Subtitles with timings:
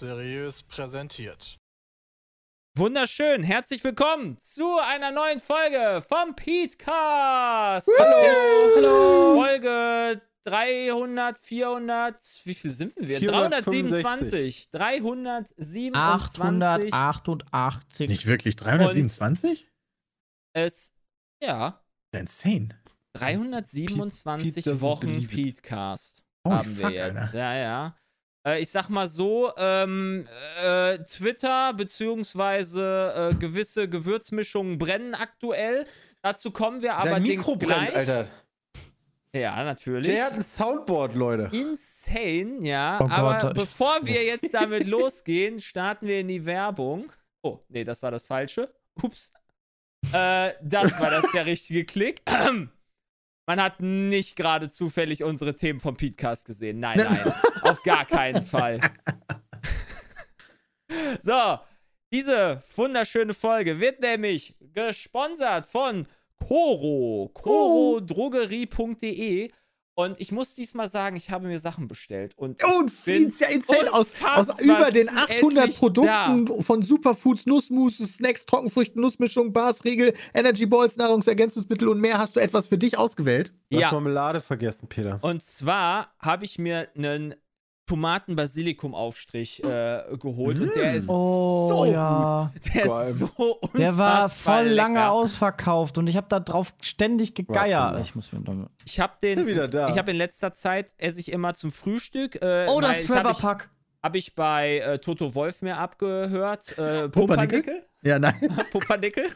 [0.00, 1.58] seriös präsentiert.
[2.74, 7.86] Wunderschön, herzlich willkommen zu einer neuen Folge vom Petecast.
[7.98, 8.76] Hallo.
[8.76, 9.42] Hallo.
[9.42, 13.20] Folge 300, 400, wie viel sind wir?
[13.20, 14.70] 327.
[14.70, 16.94] 327.
[16.94, 18.08] 888.
[18.08, 19.68] Nicht wirklich 327?
[20.54, 20.94] Es,
[21.42, 22.70] ja, Insane.
[23.12, 25.28] 327 Pete doesn't Wochen.
[25.28, 27.18] Petecast haben wir fuck, jetzt.
[27.18, 27.38] Alter.
[27.38, 27.96] Ja, ja.
[28.46, 30.26] Äh, ich sag mal so, ähm,
[30.64, 35.86] äh, Twitter beziehungsweise äh, gewisse Gewürzmischungen brennen aktuell.
[36.22, 37.96] Dazu kommen wir aber Dein Mikro brennt, gleich.
[37.96, 38.28] Alter.
[39.34, 40.06] Ja, natürlich.
[40.08, 41.50] Der hat ein Soundboard, Leute.
[41.56, 42.98] Insane, ja.
[43.00, 47.12] Oh Gott, aber ich- bevor wir jetzt damit losgehen, starten wir in die Werbung.
[47.42, 48.74] Oh, nee, das war das Falsche.
[49.02, 49.32] Ups.
[50.12, 52.22] Äh, das war das der richtige Klick.
[53.46, 56.78] Man hat nicht gerade zufällig unsere Themen vom Podcast gesehen.
[56.80, 57.32] Nein, nein.
[57.62, 58.78] auf gar keinen Fall.
[61.22, 61.58] So,
[62.12, 69.48] diese wunderschöne Folge wird nämlich gesponsert von Coro, corodrogerie.de
[70.04, 73.92] und ich muss diesmal sagen, ich habe mir Sachen bestellt und Und ja insane.
[73.92, 80.14] Aus, aus über den 800 endlich Produkten von Superfoods, Nussmus, Snacks, Trockenfrüchten, Nussmischung, Bars, Riegel,
[80.34, 83.52] Energy Balls, Nahrungsergänzungsmittel und mehr hast du etwas für dich ausgewählt.
[83.70, 85.18] Du hast ja, Marmelade vergessen, Peter.
[85.22, 87.34] und zwar habe ich mir einen
[87.90, 92.50] Tomaten-Basilikum-Aufstrich äh, geholt und der ist Oh, so ja.
[92.54, 92.74] gut.
[92.74, 93.10] Der Geil.
[93.10, 95.12] ist so unfassbar Der war voll lange lecker.
[95.12, 97.80] ausverkauft und ich habe da drauf ständig gegeiert.
[97.80, 98.00] Warte.
[98.00, 98.40] Ich muss mir
[98.84, 99.88] Ich habe Ist den, wieder da?
[99.88, 102.40] ich habe in letzter Zeit esse ich immer zum Frühstück.
[102.42, 103.70] Äh, Oh, das ich, Trevor-Pack.
[104.02, 106.76] Habe ich bei äh, Toto Wolf mir abgehört.
[106.78, 107.86] Äh, Pumpernickel?
[108.02, 108.34] Ja, nein.
[108.70, 109.26] Pumpernickel.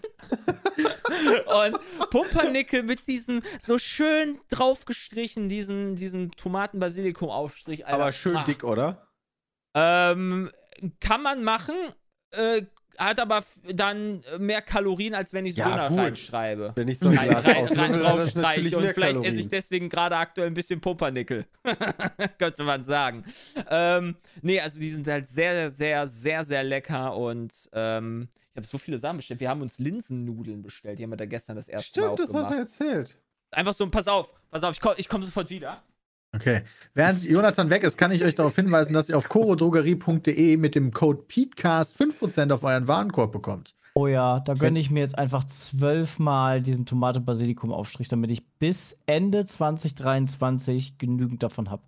[1.47, 7.87] und Pumpernickel mit diesem so schön draufgestrichen, diesen, diesen Tomaten-Basilikum-Aufstrich.
[7.87, 8.45] Aber schön Ah.
[8.45, 9.07] dick, oder?
[9.75, 10.51] Ähm,
[11.01, 11.75] kann man machen,
[12.31, 12.63] äh,
[12.99, 15.99] hat aber dann mehr Kalorien, als wenn ich Ja, Döner gut.
[15.99, 16.73] reinschreibe.
[16.75, 19.25] Wenn ich so ein Rein, Glas rein, rein das draufstreiche und vielleicht Kalorien.
[19.33, 21.45] esse ich deswegen gerade aktuell ein bisschen Pumpernickel.
[22.39, 23.25] Könnte man sagen.
[23.71, 28.67] Ähm, nee, also die sind halt sehr, sehr, sehr, sehr lecker und ähm, ich habe
[28.67, 29.41] so viele Sachen bestellt.
[29.41, 30.99] Wir haben uns Linsennudeln bestellt.
[30.99, 33.19] Die haben wir da gestern das erste Mal Stimmt, das hast du erzählt.
[33.51, 35.83] Einfach so, pass auf, pass auf, ich komme komm sofort wieder.
[36.35, 36.63] Okay.
[36.95, 40.93] Während Jonathan weg ist, kann ich euch darauf hinweisen, dass ihr auf corodrogerie.de mit dem
[40.93, 43.75] Code PETECAST 5% auf euren Warenkorb bekommt.
[43.97, 49.47] Oh ja, da gönne ich mir jetzt einfach zwölfmal diesen Tomate-Basilikum-Aufstrich, damit ich bis Ende
[49.47, 51.83] 2023 genügend davon habe.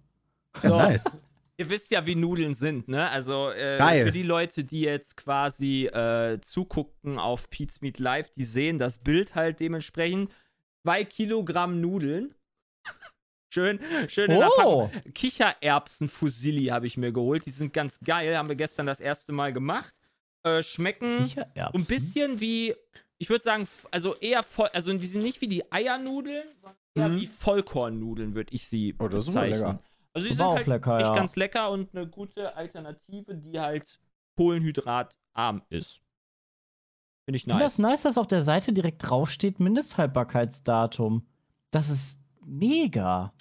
[0.62, 0.76] Ja, So.
[0.76, 1.04] nice.
[1.58, 3.08] Ihr wisst ja, wie Nudeln sind, ne?
[3.08, 8.44] Also äh, für die Leute, die jetzt quasi äh, zugucken auf Pete's Meat Live, die
[8.44, 10.30] sehen das Bild halt dementsprechend.
[10.82, 12.34] Zwei Kilogramm Nudeln.
[13.56, 14.90] Schön, schön in Oh.
[15.14, 17.46] Kichererbsen-Fusilli habe ich mir geholt.
[17.46, 18.36] Die sind ganz geil.
[18.36, 19.94] Haben wir gestern das erste Mal gemacht.
[20.42, 22.74] Äh, schmecken ein bisschen wie,
[23.18, 27.08] ich würde sagen, also eher voll, also die sind nicht wie die Eiernudeln, sondern eher
[27.08, 27.20] Mhm.
[27.20, 29.58] wie Vollkornnudeln, würde ich sie Oh, das ist bezeichnen.
[29.60, 29.82] lecker.
[30.12, 31.14] Also die sind halt lecker, echt ja.
[31.14, 33.98] ganz lecker und eine gute Alternative, die halt
[34.36, 36.00] kohlenhydratarm ist.
[37.24, 37.90] Finde ich Ich finde das nice.
[37.90, 41.26] nice, dass auf der Seite direkt draufsteht Mindesthaltbarkeitsdatum.
[41.72, 43.34] Das ist mega.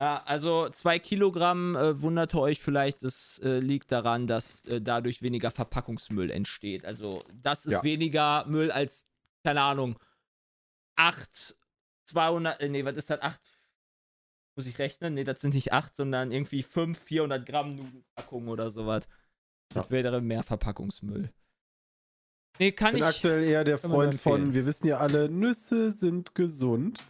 [0.00, 5.22] Ja, also zwei Kilogramm, äh, wunderte euch vielleicht, es äh, liegt daran, dass äh, dadurch
[5.22, 6.84] weniger Verpackungsmüll entsteht.
[6.84, 7.84] Also das ist Ja.
[7.84, 9.06] weniger Müll als,
[9.44, 9.96] keine Ahnung,
[10.96, 11.54] 8,
[12.06, 13.40] 200, äh, nee, was ist das, 8,
[14.56, 15.14] muss ich rechnen?
[15.14, 19.08] Nee, das sind nicht 8, sondern irgendwie 5, 400 Gramm Nudelpackungen oder sowas.
[19.68, 21.32] Das wäre mehr Verpackungsmüll.
[22.58, 23.14] Nee, kann Ich bin ich.
[23.16, 27.02] aktuell eher der Freund von, wir wissen ja alle, Nüsse sind gesund.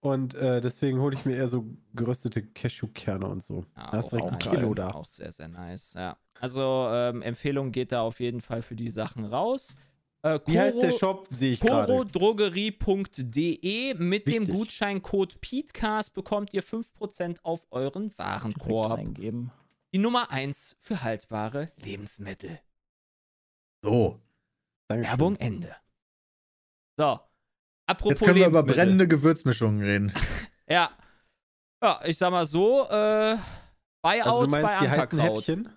[0.00, 3.66] Und äh, deswegen hole ich mir eher so geröstete Cashewkerne und so.
[3.76, 4.60] Ja, da ist direkt ein nice.
[4.60, 4.88] Kilo da.
[4.92, 6.16] Auch sehr, sehr nice, ja.
[6.40, 9.74] Also, ähm, Empfehlung geht da auf jeden Fall für die Sachen raus.
[10.22, 11.26] Äh, Wie heißt der Shop?
[11.30, 11.92] Sehe ich gerade.
[11.92, 14.54] corodrogerie.de mit dem Wichtig.
[14.54, 18.98] Gutscheincode PETECAST bekommt ihr 5% auf euren Warenkorb.
[18.98, 19.50] eingeben.
[19.92, 22.58] Die Nummer 1 für haltbare Lebensmittel.
[23.82, 24.20] So.
[24.88, 25.10] Dankeschön.
[25.10, 25.74] Werbung Ende.
[26.96, 27.20] So.
[27.90, 30.12] Apropos Jetzt können wir über brennende Gewürzmischungen reden.
[30.68, 30.90] Ja.
[31.82, 33.36] Ja, ich sag mal so, äh,
[34.02, 35.48] Buyout Also du bei meinst die heißen Ankerkraut.
[35.48, 35.68] Häppchen?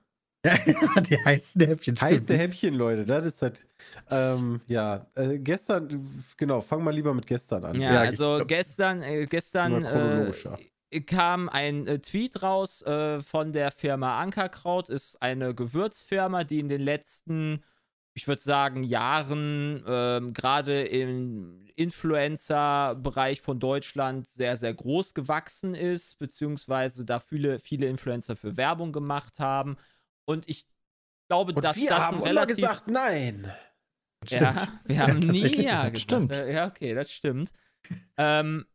[0.46, 1.96] Ja, die heißen Häppchen.
[1.96, 2.12] stimmt.
[2.12, 3.66] Heiße Häppchen, Leute, das ist halt,
[4.12, 5.88] ähm, ja, äh, gestern,
[6.38, 7.80] genau, fang mal lieber mit gestern an.
[7.80, 13.52] Ja, Ja, also ich- gestern, äh, gestern äh, kam ein äh, Tweet raus äh, von
[13.54, 17.64] der Firma Ankerkraut, ist eine Gewürzfirma, die in den letzten,
[18.14, 26.20] ich würde sagen, Jahren ähm, gerade in, Influencer-Bereich von Deutschland sehr, sehr groß gewachsen ist,
[26.20, 29.78] beziehungsweise da viele, viele Influencer für Werbung gemacht haben.
[30.26, 30.68] Und ich
[31.28, 32.58] glaube, Und dass wir das haben ein immer relativ.
[32.58, 33.52] gesagt, nein.
[34.30, 35.66] ja, wir haben nie tatsächlich.
[35.66, 36.00] ja gesagt.
[36.00, 36.32] stimmt.
[36.32, 37.52] Ja, okay, das stimmt.
[38.18, 38.66] ähm,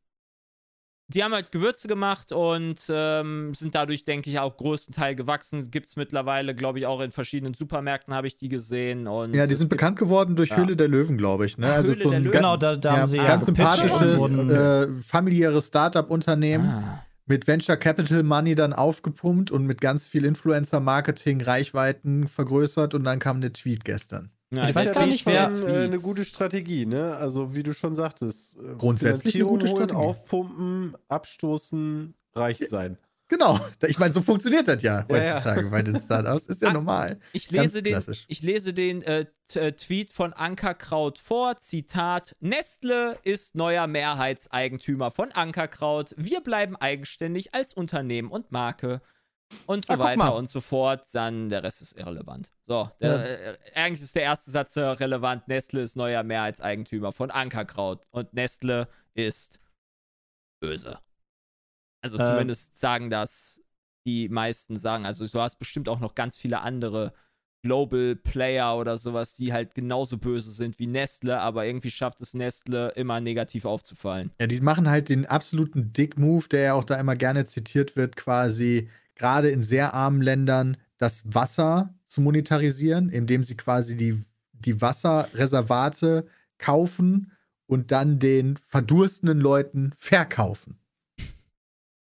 [1.10, 5.70] die haben halt Gewürze gemacht und ähm, sind dadurch, denke ich, auch größtenteils gewachsen.
[5.70, 9.06] Gibt es mittlerweile, glaube ich, auch in verschiedenen Supermärkten habe ich die gesehen.
[9.06, 10.58] Und Ja, die sind bekannt geworden durch Ja.
[10.58, 11.56] Höhle der Löwen, glaube ich.
[11.56, 11.72] Ne?
[11.72, 12.32] Also Höhle so der ein Löwen.
[12.32, 17.04] ganz, Genau, da, da ja, haben sie ja ganz und sympathisches, äh, familiäres Startup-Unternehmen Ah.
[17.26, 23.18] mit Venture Capital Money dann aufgepumpt und mit ganz viel Influencer-Marketing Reichweiten vergrößert und dann
[23.18, 24.30] kam der Tweet gestern.
[24.50, 27.16] Ja, Ich weiß gar nicht, wer- den Äh, eine gute Strategie, ne?
[27.16, 28.56] Also wie du schon sagtest.
[28.56, 30.00] äh, Grundsätzlich eine gute holen, Strategie.
[30.00, 32.96] Aufpumpen, abstoßen, reich sein.
[33.30, 33.60] Genau.
[33.86, 35.34] Ich meine, so funktioniert das ja Ja, ja.
[35.34, 36.46] heutzutage bei den Startups.
[36.46, 37.20] Ist ja Ah, normal.
[37.34, 38.24] Ich Ganz lese den, klassisch.
[38.26, 41.58] ich lese den äh, äh, Tweet von Ankerkraut vor.
[41.58, 46.14] Zitat: Nestle ist neuer Mehrheitseigentümer von Ankerkraut.
[46.16, 49.02] Wir bleiben eigenständig als Unternehmen und Marke.
[49.66, 51.06] Und so Ah, weiter und so fort.
[51.12, 52.50] Dann der Rest ist irrelevant.
[52.66, 55.48] So, der, äh, eigentlich ist der erste Satz äh, relevant.
[55.48, 58.06] Nestle ist neuer Mehrheitseigentümer von Ankerkraut.
[58.10, 59.60] Und Nestle ist
[60.60, 60.98] böse.
[62.02, 62.24] Also Äh.
[62.24, 63.62] zumindest sagen das
[64.06, 65.04] die meisten sagen.
[65.04, 67.12] Also du hast bestimmt auch noch ganz viele andere
[67.62, 72.32] Global Player oder sowas, die halt genauso böse sind wie Nestle, aber irgendwie schafft es
[72.32, 74.30] Nestle immer negativ aufzufallen.
[74.40, 78.16] Ja, die machen halt den absoluten Dick-Move, der ja auch da immer gerne zitiert wird,
[78.16, 78.88] quasi
[79.18, 84.20] gerade in sehr armen Ländern das Wasser zu monetarisieren, indem sie quasi die,
[84.52, 86.26] die Wasserreservate
[86.58, 87.32] kaufen
[87.66, 90.78] und dann den verdurstenden Leuten verkaufen.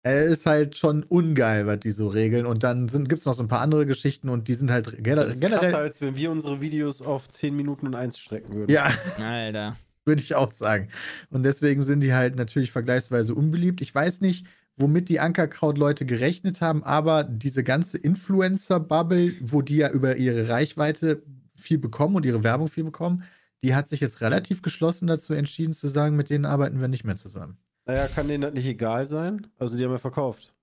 [0.06, 2.46] Er ist halt schon ungeil, was die so regeln.
[2.46, 5.24] Und dann gibt es noch so ein paar andere Geschichten und die sind halt gener
[5.24, 5.76] Das ist krasser, generell.
[5.76, 8.72] als wenn wir unsere Videos auf 10 Minuten und 1 strecken würden.
[8.72, 9.78] Ja, Alter.
[10.06, 10.90] würde ich auch sagen.
[11.30, 13.80] Und deswegen sind die halt natürlich vergleichsweise unbeliebt.
[13.80, 14.46] Ich weiß nicht,
[14.78, 21.24] womit die Ankerkraut-Leute gerechnet haben, aber diese ganze Influencer-Bubble, wo die ja über ihre Reichweite
[21.56, 23.24] viel bekommen und ihre Werbung viel bekommen,
[23.64, 27.04] die hat sich jetzt relativ geschlossen dazu entschieden zu sagen, mit denen arbeiten wir nicht
[27.04, 27.58] mehr zusammen.
[27.86, 29.48] Naja, kann denen das nicht egal sein?
[29.58, 30.54] Also die haben ja verkauft.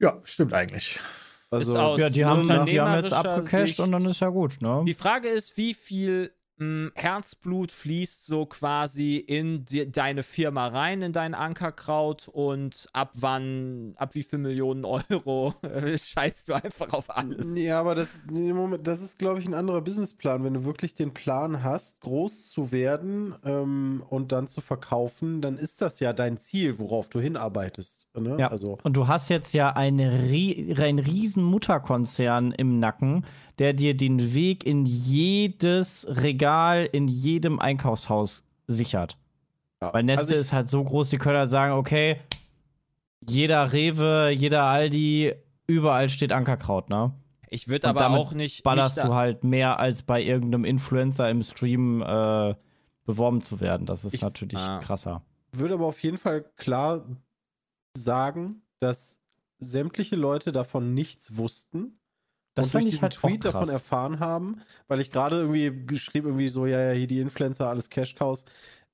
[0.00, 1.00] Ja, stimmt eigentlich.
[1.50, 4.84] Also, Ja, die haben, die haben jetzt abgecasht Sicht- und dann ist ja gut, ne?
[4.86, 11.02] Die Frage ist, wie viel mh, Herzblut fließt so quasi in die, deine Firma rein,
[11.02, 16.92] in dein Ankerkraut und ab wann, ab wie viel Millionen Euro äh, scheißt du einfach
[16.92, 17.56] auf alles?
[17.56, 20.44] Ja, aber das, Moment, das ist, glaube ich, ein anderer Businessplan.
[20.44, 25.56] Wenn du wirklich den Plan hast, groß zu werden ähm, und dann zu verkaufen, dann
[25.56, 28.08] ist das ja dein Ziel, worauf du hinarbeitest.
[28.18, 28.36] Ne?
[28.38, 28.48] Ja.
[28.48, 30.10] Also, Und du hast jetzt ja einen
[30.98, 33.24] riesen Mutterkonzern im Nacken,
[33.58, 39.16] der dir den Weg in jedes Regal, in jedem Einkaufshaus sichert.
[39.82, 39.92] ja.
[39.92, 42.16] Weil Nestle also ist halt so groß, die können halt sagen, okay,
[43.26, 45.34] jeder Rewe, jeder Aldi,
[45.66, 47.12] überall steht Ankerkraut, ne?
[47.50, 48.62] Ich würde aber damit auch nicht.
[48.62, 52.54] Ballerst nicht du halt mehr als bei irgendeinem Influencer im Stream äh,
[53.06, 53.86] beworben zu werden.
[53.86, 54.78] Das ist Ich- natürlich Ah.
[54.80, 55.22] krasser.
[55.52, 57.06] würde aber auf jeden Fall klar
[57.96, 59.20] sagen, dass
[59.58, 61.98] sämtliche Leute davon nichts wussten.
[62.58, 66.28] Das und durch ich diesen halt Tweet davon erfahren haben, weil ich gerade irgendwie geschrieben,
[66.28, 68.44] irgendwie so, ja, ja, hier die Influencer, alles Cash-Cows.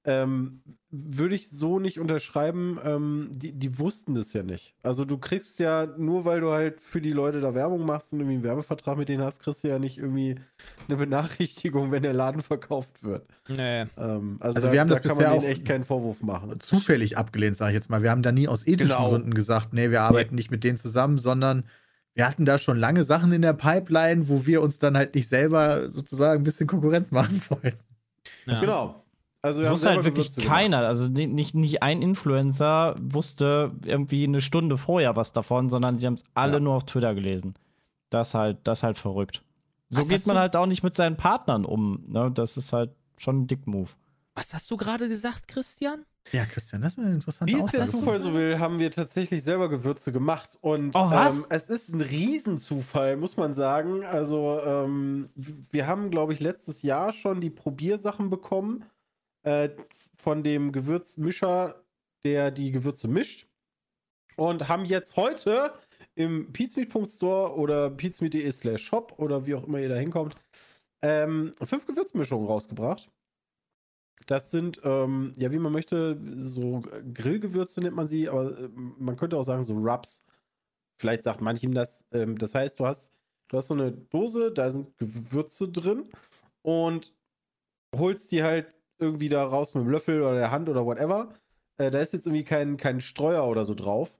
[0.06, 4.74] Ähm, würde ich so nicht unterschreiben, ähm, die, die wussten das ja nicht.
[4.82, 8.20] Also du kriegst ja, nur weil du halt für die Leute da Werbung machst und
[8.20, 10.36] irgendwie einen Werbevertrag mit denen hast, kriegst du ja nicht irgendwie
[10.88, 13.26] eine Benachrichtigung, wenn der Laden verkauft wird.
[13.48, 13.86] Nee.
[13.96, 15.84] Ähm, also Also da, wir haben da das kann bisher man auch denen echt keinen
[15.84, 16.60] Vorwurf machen.
[16.60, 18.02] Zufällig abgelehnt, sage ich jetzt mal.
[18.02, 19.08] Wir haben da nie aus ethischen Genau.
[19.08, 21.64] Gründen gesagt, nee, wir arbeiten nicht mit denen zusammen, sondern
[22.14, 25.28] wir hatten da schon lange Sachen in der Pipeline, wo wir uns dann halt nicht
[25.28, 27.78] selber sozusagen ein bisschen Konkurrenz machen wollten.
[28.46, 28.58] Ja.
[28.60, 29.04] Genau.
[29.42, 30.78] Also wir Das haben wusste halt wirklich keiner.
[30.78, 36.06] Also ni- nicht, nicht ein Influencer wusste irgendwie eine Stunde vorher was davon, sondern sie
[36.06, 36.60] haben es alle Ja.
[36.60, 37.54] nur auf Twitter gelesen.
[38.10, 39.42] Das halt, das halt verrückt.
[39.90, 42.04] So Was geht man du- halt auch nicht mit seinen Partnern um.
[42.08, 42.30] Ne?
[42.32, 43.90] Das ist halt schon ein Dick-Move.
[44.34, 46.04] Was hast du gerade gesagt, Christian?
[46.32, 47.86] Ja, Christian, das ist eine interessante Wie es der.
[47.86, 50.56] Zufall so will, haben wir tatsächlich selber Gewürze gemacht.
[50.60, 51.40] Und Oh, was?
[51.40, 54.04] Ähm, es ist ein Riesenzufall, muss man sagen.
[54.04, 55.28] Also, ähm,
[55.70, 58.84] wir haben, glaube ich, letztes Jahr schon die Probiersachen bekommen
[59.42, 59.68] äh,
[60.16, 61.84] von dem Gewürzmischer,
[62.24, 63.46] der die Gewürze mischt.
[64.36, 65.74] Und haben jetzt heute
[66.16, 70.34] im peatsmeet.store oder peatsmeet.de slash shop oder wie auch immer ihr da hinkommt,
[71.02, 73.10] ähm, fünf Gewürzmischungen rausgebracht.
[74.26, 79.16] Das sind, ähm, ja, wie man möchte, so Grillgewürze nennt man sie, aber äh, man
[79.16, 80.24] könnte auch sagen, so Rubs.
[80.96, 82.06] Vielleicht sagt manchem das.
[82.12, 83.12] Ähm, das heißt, du hast,
[83.48, 86.08] du hast so eine Dose, da sind Gewürze drin
[86.62, 87.12] und
[87.94, 91.34] holst die halt irgendwie da raus mit dem Löffel oder der Hand oder whatever.
[91.78, 94.18] Äh, da ist jetzt irgendwie kein, kein Streuer oder so drauf.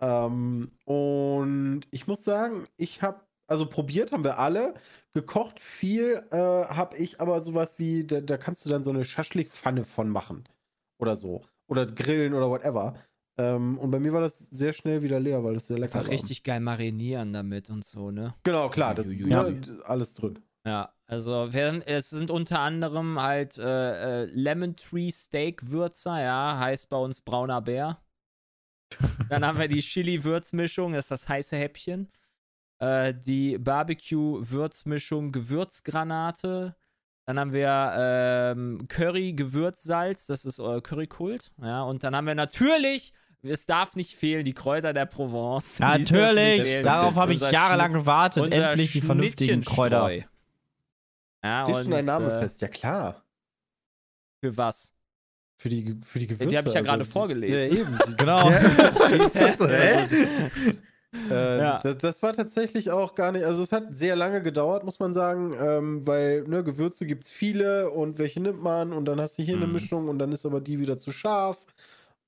[0.00, 4.74] Ähm, und ich muss sagen, ich habe, also probiert haben wir alle.
[5.12, 9.04] Gekocht viel äh, habe ich aber sowas wie, da, da kannst du dann so eine
[9.04, 10.44] Schaschlik-Pfanne von machen.
[10.98, 11.42] Oder so.
[11.66, 12.94] Oder grillen oder whatever.
[13.38, 16.08] Ähm, und bei mir war das sehr schnell wieder leer, weil das sehr lecker Einfach
[16.08, 16.12] war.
[16.12, 18.34] richtig geil marinieren damit und so, ne?
[18.44, 20.38] Genau, klar, das ist ne, alles drin.
[20.64, 26.88] Ja, also es sind unter anderem halt äh, äh, Lemon Tree Steak Würzer, ja, heißt
[26.88, 27.98] bei uns brauner Bär.
[29.28, 32.10] Dann haben wir die Chili-Würzmischung, das ist das heiße Häppchen.
[32.80, 36.74] Äh, die Barbecue-Würzmischung Gewürzgranate.
[37.26, 41.52] Dann haben wir ähm, Curry-Gewürzsalz, das ist euer Currykult.
[41.62, 45.78] Ja, und dann haben wir natürlich, es darf nicht fehlen, die Kräuter der Provence.
[45.78, 48.52] Natürlich, darauf habe ich jahrelang gewartet.
[48.52, 50.10] Endlich die vernünftigen Kräuter.
[51.44, 53.22] Ja, Steht und, schon ein Name äh, fest, ja klar.
[54.42, 54.92] Für was?
[55.58, 56.48] Für die, für die Gewürze.
[56.48, 57.54] Die habe ich ja gerade also, vorgelesen.
[57.54, 57.98] Ja, eben.
[58.16, 58.50] Genau.
[59.34, 60.08] Also, hä?
[61.28, 61.80] Äh, Ja.
[61.80, 65.12] das, das war tatsächlich auch gar nicht, also es hat sehr lange gedauert, muss man
[65.12, 69.38] sagen, ähm, weil ne, Gewürze gibt es viele und welche nimmt man und dann hast
[69.38, 69.68] du hier eine Mhm.
[69.68, 71.66] Mischung und dann ist aber die wieder zu scharf.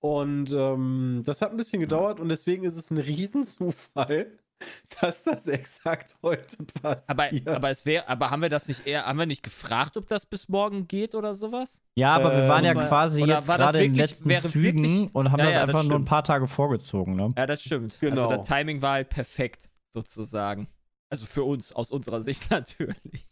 [0.01, 4.39] Und ähm, das hat ein bisschen gedauert und deswegen ist es ein Riesenzufall,
[5.01, 7.09] dass das exakt heute passiert.
[7.09, 10.07] Aber, aber es wäre, aber haben wir das nicht eher, haben wir nicht gefragt, ob
[10.07, 11.83] das bis morgen geht oder sowas?
[11.97, 14.31] Ja, aber wir Äh, waren ja man- quasi jetzt war das gerade in den letzten
[14.37, 17.17] Zügen wirklich- und haben Ja, das ja, das einfach nur ein paar Tage vorgezogen.
[17.17, 17.33] Ne?
[17.37, 17.99] Ja, das stimmt.
[18.01, 18.23] Genau.
[18.25, 20.69] Also das Timing war halt perfekt, sozusagen.
[21.11, 23.27] Also für uns, aus unserer Sicht natürlich.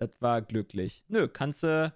[0.00, 1.04] Das war glücklich.
[1.08, 1.92] Nö, kannst du,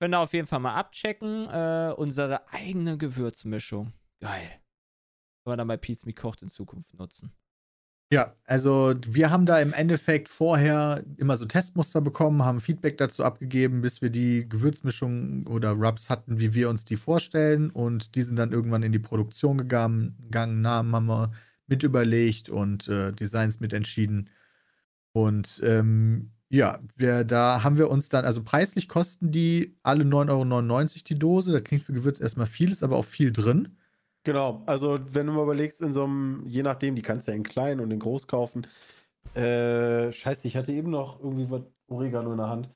[0.00, 1.48] können wir auf jeden Fall mal abchecken.
[1.50, 3.92] Äh, unsere eigene Gewürzmischung.
[4.20, 4.60] Geil.
[5.48, 7.32] Wir dann bei Pizza Me Kocht in Zukunft nutzen.
[8.10, 13.22] Ja, also wir haben da im Endeffekt vorher immer so Testmuster bekommen, haben Feedback dazu
[13.22, 17.68] abgegeben, bis wir die Gewürzmischung oder Rubs hatten, wie wir uns die vorstellen.
[17.68, 21.32] Und die sind dann irgendwann in die Produktion gegangen, gegangen Namen haben wir
[21.66, 24.30] mit überlegt und äh, Designs mit entschieden.
[25.12, 30.30] Und ähm, ja, wir, da haben wir uns dann, also preislich kosten die alle 9,99
[30.30, 31.52] Euro die Dose.
[31.52, 33.76] Das klingt für Gewürz erstmal viel, ist aber auch viel drin.
[34.24, 37.36] Genau, also wenn du mal überlegst, in so einem, je nachdem, die kannst du ja
[37.36, 38.66] in klein und in groß kaufen.
[39.34, 42.68] Äh, scheiße, ich hatte eben noch irgendwie was Oregano in der Hand.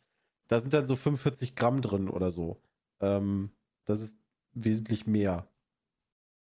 [0.48, 2.60] Da sind dann so 45 Gramm drin oder so.
[3.00, 3.50] Ähm,
[3.84, 4.16] das ist
[4.54, 5.46] wesentlich mehr.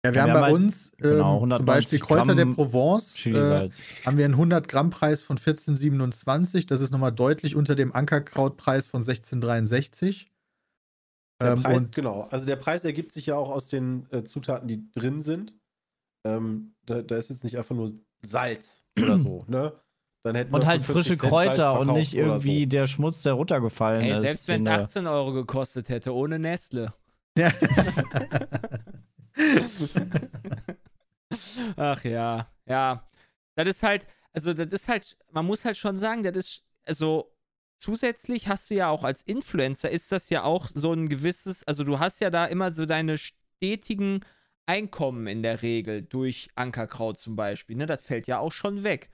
[0.06, 2.36] Ja, wir Ja, haben wir bei haben halt- uns ähm, genau, zum 190 Beispiel Kräuter
[2.36, 3.26] der Gramm Provence.
[3.26, 3.70] Äh,
[4.06, 6.68] haben wir einen 100 Gramm Preis von 14,27.
[6.68, 10.28] Das ist nochmal deutlich unter dem Ankerkrautpreis von 16,63.
[11.42, 12.22] Der Ähm, Preis, und genau.
[12.32, 15.56] Also der Preis ergibt sich ja auch aus den äh, Zutaten, die drin sind.
[16.26, 17.92] Ähm, da, da ist jetzt nicht einfach nur
[18.26, 19.74] Salz oder so, ne?
[20.24, 22.70] Dann hätten Und wir halt frische 40 Cent Salz Kräuter und nicht irgendwie so.
[22.70, 24.20] der Schmutz, der runtergefallen Ey, ist.
[24.22, 26.94] selbst wenn es den wir- 18 Euro gekostet hätte, ohne Nestle.
[27.38, 27.52] ja.
[31.76, 33.08] Ach ja, ja.
[33.56, 37.32] Das ist halt, also das ist halt, man muss halt schon sagen, das ist, also
[37.78, 41.84] zusätzlich hast du ja auch als Influencer, ist das ja auch so ein gewisses, also
[41.84, 44.22] du hast ja da immer so deine stetigen
[44.68, 47.86] Einkommen in der Regel durch Ankerkraut zum Beispiel, ne?
[47.86, 49.12] Das fällt ja auch schon weg.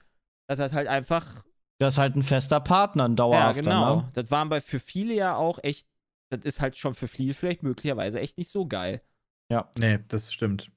[0.48, 1.44] Das hat halt einfach
[1.78, 3.62] Das ist halt ein fester Partner, ein ja, dauerhafter.
[3.62, 3.96] genau.
[3.98, 4.10] Ne?
[4.14, 5.88] Das waren bei für viele ja auch echt,
[6.30, 9.02] das ist halt schon für viele vielleicht möglicherweise echt nicht so geil.
[9.78, 10.72] nee, das stimmt.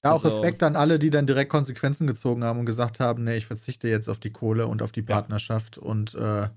[0.00, 3.24] Da auch Also- Respekt an alle, die dann direkt Konsequenzen gezogen haben und gesagt haben,
[3.24, 6.48] nee, ich verzichte jetzt auf die Kohle und auf die Partnerschaft und äh,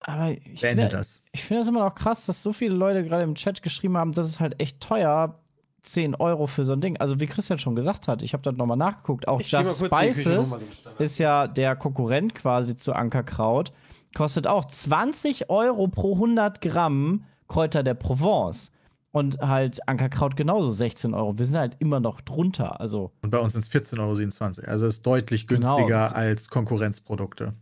[0.00, 1.22] Aber ich finde das.
[1.32, 4.12] ich finde das immer noch krass, dass so viele Leute gerade im Chat geschrieben haben,
[4.12, 5.40] das ist halt echt teuer.
[5.84, 6.98] 10 Euro für so ein Ding.
[6.98, 9.26] Also, wie Christian schon gesagt hat, ich habe da nochmal nachgeguckt.
[9.26, 10.58] Auch Ich Just Spices
[10.98, 13.72] ist ja der Konkurrent quasi zu Ankerkraut.
[14.14, 18.70] Kostet auch 20 Euro pro 100 Gramm Kräuter der Provence.
[19.12, 21.38] Und halt Ankerkraut genauso 16 Euro.
[21.38, 22.80] Wir sind halt immer noch drunter.
[22.80, 24.70] Also, Und bei uns sind es 14,27 Euro.
[24.70, 25.76] Also ist deutlich Genau.
[25.76, 27.54] günstiger als Konkurrenzprodukte.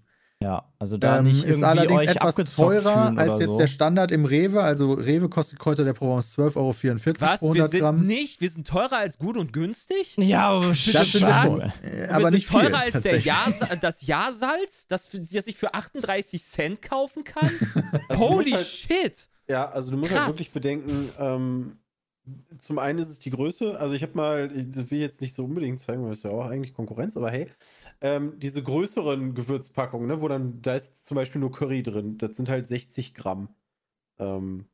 [0.42, 3.58] Ja, also da Ähm, nicht ist allerdings euch etwas teurer als jetzt so.
[3.58, 4.62] der Standard im Rewe.
[4.62, 6.74] Also Rewe kostet Kräuter der Provence 12,44 Euro
[7.20, 7.40] Was?
[7.40, 8.06] pro Wir 100 sind Gramm.
[8.06, 10.14] nicht, wir sind teurer als gut und günstig?
[10.18, 11.60] Ja, aber Das sind wir schon.
[11.62, 13.18] Äh, wir Aber sind nicht teurer viel, als der.
[13.18, 17.50] Jahrsa das Jahrsalz, das, das ich für 38 Cent kaufen kann?
[18.08, 19.28] Also Holy halt- shit!
[19.48, 20.34] Ja, also du musst halt Krass.
[20.34, 21.78] wirklich bedenken, ähm,
[22.58, 25.34] zum einen ist es die Größe, also ich habe mal, ich das will jetzt nicht
[25.34, 27.46] so unbedingt zeigen, weil das ist ja auch eigentlich Konkurrenz, aber hey,
[28.00, 32.36] ähm, diese größeren Gewürzpackungen, ne, wo dann, da ist zum Beispiel nur Curry drin, das
[32.36, 33.48] sind halt 60 Gramm.
[34.18, 34.66] Ähm,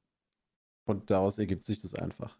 [0.84, 2.36] und daraus ergibt sich das einfach.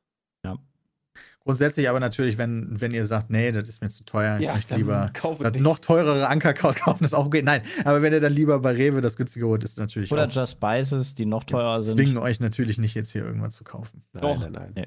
[1.45, 4.55] Grundsätzlich aber natürlich, wenn, wenn ihr sagt, nee, das ist mir zu teuer, ich Ja,
[4.55, 7.43] möchte lieber das noch teurere Ankerkraut kaufen, ist auch okay.
[7.43, 10.31] Nein, aber wenn ihr dann lieber bei Rewe das günstige holt, ist natürlich Oder auch,
[10.31, 11.97] Just Spices, die noch teurer wir sind.
[11.97, 14.05] zwingen euch natürlich nicht jetzt hier irgendwas zu kaufen.
[14.12, 14.41] Nein, Doch.
[14.41, 14.73] nein, nein.
[14.77, 14.85] Ja.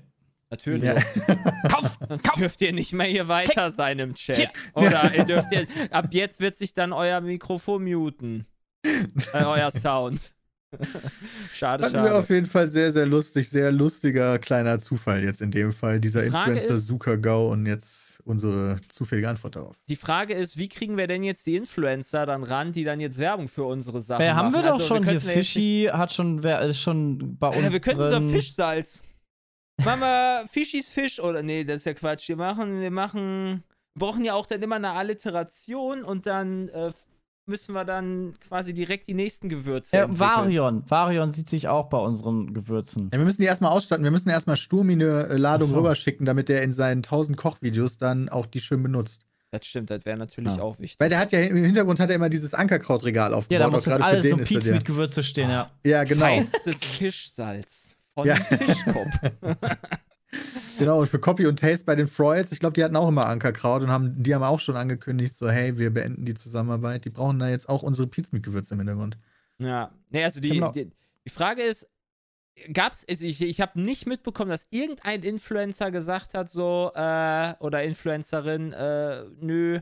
[0.56, 0.84] Natürlich.
[0.84, 0.96] Ja.
[1.70, 1.98] Kauf!
[2.08, 4.50] Sonst dürft ihr nicht mehr hier weiter sein im Chat.
[4.74, 8.46] Oder ihr dürft ihr, ab jetzt wird sich dann euer Mikrofon muten.
[8.84, 10.32] Äh, euer Sound.
[11.54, 12.34] schade, Fanden wir auf schade.
[12.36, 16.00] jeden Fall sehr, sehr lustig, sehr lustiger kleiner Zufall jetzt in dem Fall.
[16.02, 19.76] Dieser Die Frage Influencer ist- Sukagau und jetzt unsere zufällige Antwort darauf.
[19.88, 23.18] Die Frage ist, wie kriegen wir denn jetzt die Influencer dann ran, die dann jetzt
[23.20, 24.66] Werbung für unsere Sachen Äh, haben wir machen?
[24.68, 25.14] doch Also, schon hier.
[25.14, 27.58] ja jetzt nicht- Fischi hat schon, wer ist schon bei uns.
[27.64, 28.24] Ja, wir könnten drin.
[28.24, 29.02] so Fischsalz.
[29.84, 32.28] Machen wir Fischis Fisch oder nee, das ist ja Quatsch.
[32.30, 33.64] Wir machen, wir machen,
[33.94, 36.92] wir brauchen ja auch dann immer eine Alliteration und dann äh,
[37.48, 40.30] müssen wir dann quasi direkt die nächsten Gewürze Ja, entwickeln.
[40.30, 40.90] Varion.
[40.90, 43.10] Varion sieht sich auch bei unseren Gewürzen.
[43.14, 44.04] Ja, wir müssen die erstmal ausstatten.
[44.04, 45.76] Wir müssen erstmal Sturmi eine äh, Ladung so.
[45.78, 49.22] rüberschicken, damit der in seinen 1000 Kochvideos dann auch die schön benutzt.
[49.52, 50.62] Das stimmt, das wäre natürlich Ja.
[50.64, 51.00] auch wichtig.
[51.00, 53.60] Weil der hat ja im Hintergrund hat er immer dieses Ankerkrautregal aufgebaut.
[53.62, 55.70] Ja, da muss das alles so ja- mit Gewürze stehen, ja.
[55.86, 56.26] Ja, genau.
[56.26, 58.36] Feinstes Fischsalz von Ja.
[58.36, 59.14] Fischkopf.
[60.78, 63.26] Genau, und für Copy und Taste bei den Freuds, ich glaube, die hatten auch immer
[63.28, 67.06] Ankerkraut und haben, die haben auch schon angekündigt, so, hey, wir beenden die Zusammenarbeit.
[67.06, 69.18] Die brauchen da jetzt auch unsere Pizza mit Gewürze im Hintergrund.
[69.60, 70.72] Ja, nee, also die, Genau.
[70.74, 70.92] die,
[71.26, 71.88] die Frage ist,
[72.74, 77.84] gab's, also ich, ich habe nicht mitbekommen, dass irgendein Influencer gesagt hat, so, äh, oder
[77.84, 79.80] Influencerin, äh, nö,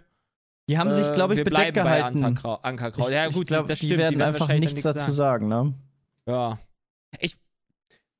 [0.69, 2.23] Die haben sich, äh, glaube ich, wir bedeckt bleiben bei gehalten.
[2.23, 2.63] Ankerkraut.
[2.63, 3.09] Ankerkraut.
[3.11, 3.99] Ja, gut, ich glaube, das die stimmt.
[4.01, 5.73] werden einfach wahrscheinlich nichts dazu sagen, ne?
[6.27, 6.59] Ja.
[7.19, 7.37] Ich,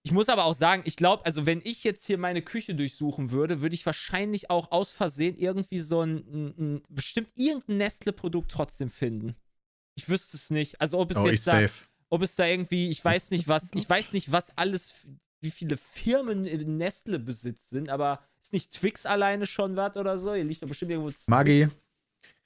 [0.06, 3.32] ich muss aber auch sagen, ich glaube, also wenn ich jetzt hier meine Küche durchsuchen
[3.32, 8.52] würde, würde ich wahrscheinlich auch aus Versehen irgendwie so ein, ein, ein bestimmt irgendein Nestle-Produkt
[8.52, 9.36] trotzdem finden.
[9.96, 10.82] Ich wüsste es nicht.
[10.82, 11.86] Also ob es Oh, jetzt da, safe.
[12.10, 15.08] ob es da irgendwie, ich weiß nicht was, ich weiß nicht, was alles,
[15.42, 20.18] wie viele Firmen in Nestle besitzt sind, aber ist nicht Twix alleine schon was oder
[20.18, 20.34] so?
[20.34, 21.28] Hier liegt doch bestimmt irgendwo Twix.
[21.30, 21.68] Maggi.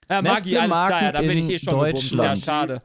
[0.10, 2.12] Ja, Maggi, alles klar, ja, da bin ich eh schon gebumst.
[2.12, 2.44] Ja, Deutschland.
[2.44, 2.80] schade.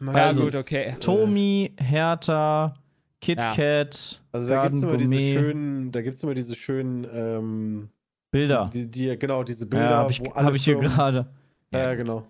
[0.00, 0.96] Man Ja, gut, okay.
[0.98, 2.74] Tomi, Hertha,
[3.24, 7.88] KitKat, Also da gibt es immer diese schönen, da gibt es immer diese schönen, ähm,
[8.30, 8.68] Bilder.
[8.72, 11.26] Die, die, genau, diese Bilder, Ja, habe ich, hab ich hier gerade.
[11.72, 12.26] Ja, genau.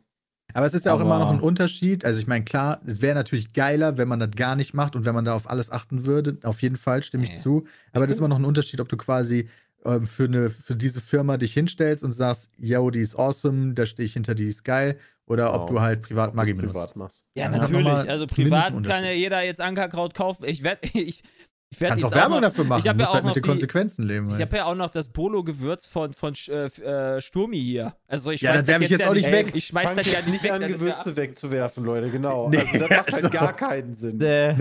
[0.52, 2.04] Aber es ist ja auch immer noch ein Aber- Unterschied.
[2.04, 5.04] Also ich meine, klar, es wäre natürlich geiler, wenn man das gar nicht macht und
[5.04, 6.38] wenn man da auf alles achten würde.
[6.44, 7.36] Auf jeden Fall stimme ich Nee.
[7.36, 7.64] zu.
[7.92, 9.48] Aber das ist immer noch ein Unterschied, ob du quasi
[9.86, 13.84] ähm, für, eine, für diese Firma dich hinstellst und sagst, yo, die ist awesome, da
[13.86, 14.98] stehe ich hinter, die ist geil.
[15.26, 15.78] Oder ob Genau.
[15.78, 16.74] du halt privat Ob Maggi benutzt.
[16.74, 17.24] privat machst.
[17.36, 17.86] Ja, Ja, natürlich.
[17.86, 20.44] Also privat kann ja jeder jetzt Ankerkraut kaufen.
[20.46, 21.22] Ich werde ich,
[21.70, 22.80] ich werd Kannst jetzt auch Werbung noch, dafür machen.
[22.80, 24.26] Ich habe Du ja musst auch halt noch mit den die, Konsequenzen leben.
[24.26, 24.42] ich halt.
[24.42, 27.94] habe ja auch noch das Bolo-Gewürz von, von äh, äh, Sturmi hier.
[28.06, 29.50] Also ich Ja, das werf ich jetzt ja auch nicht weg.
[29.54, 30.52] Ich schmeiß das ja nicht weg.
[30.52, 32.48] an, ist Gewürze ja, wegzuwerfen, Leute, genau.
[32.50, 34.20] Nee, also das macht halt also- gar keinen Sinn.
[34.20, 34.54] Äh,